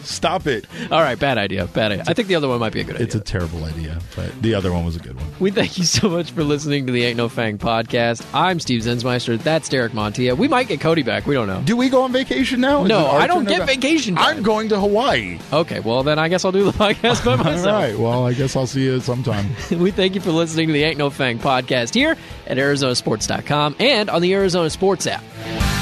[0.00, 0.64] Stop it.
[0.90, 1.66] All right, bad idea.
[1.66, 2.04] Bad idea.
[2.08, 3.06] I think the other one might be a good idea.
[3.06, 5.26] It's a terrible idea, but the other one was a good one.
[5.40, 8.24] We thank you so much for listening to the Ain't No Fang podcast.
[8.32, 9.38] I'm Steve Zensmeister.
[9.38, 10.36] That's Derek Montilla.
[10.36, 11.26] We might get Cody back.
[11.26, 11.60] We don't know.
[11.64, 12.82] Do we go on vacation now?
[12.84, 14.38] Is No, I don't get vacation time.
[14.38, 15.38] I'm going to Hawaii.
[15.52, 17.66] Okay, well, then I guess I'll do the podcast by myself.
[17.66, 17.98] right.
[17.98, 19.46] Well, I guess I'll see you sometime.
[19.70, 22.16] We thank you for listening to the Ain't No Fang podcast here
[22.46, 25.79] at ArizonaSports.com and on the Arizona Sports app.